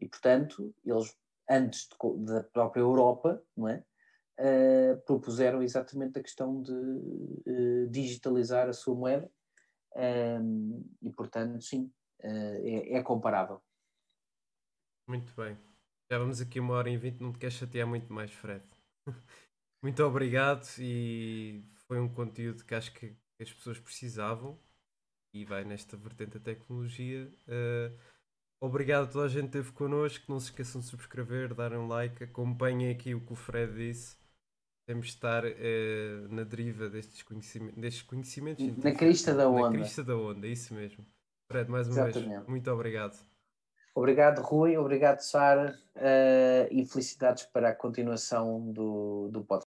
[0.00, 1.16] E, portanto, eles,
[1.50, 3.84] antes de, da própria Europa, não é?
[4.36, 9.30] Uh, propuseram exatamente a questão de uh, digitalizar a sua moeda
[10.42, 11.84] um, e, portanto, sim,
[12.24, 13.62] uh, é, é comparável.
[15.06, 15.56] Muito bem.
[16.10, 18.64] Já vamos aqui uma hora e vinte, não te queres chatear muito mais, Fred.
[19.82, 24.58] muito obrigado e foi um conteúdo que acho que as pessoas precisavam
[25.34, 27.30] e vai nesta vertente da tecnologia.
[27.48, 27.98] Uh,
[28.60, 30.24] obrigado a toda a gente que esteve connosco.
[30.30, 34.16] Não se esqueçam de subscrever, darem um like, acompanhem aqui o que o Fred disse.
[34.86, 38.64] Temos de estar uh, na deriva destes, conhecimentos, destes conhecimentos.
[38.84, 39.70] Na crista da onda.
[39.70, 41.04] Na crista da onda, isso mesmo.
[41.50, 42.36] Fred, mais uma Exatamente.
[42.36, 43.33] vez, muito obrigado.
[43.94, 44.76] Obrigado, Rui.
[44.76, 45.78] Obrigado, Sara.
[45.96, 49.62] Uh, e felicidades para a continuação do, do podcast.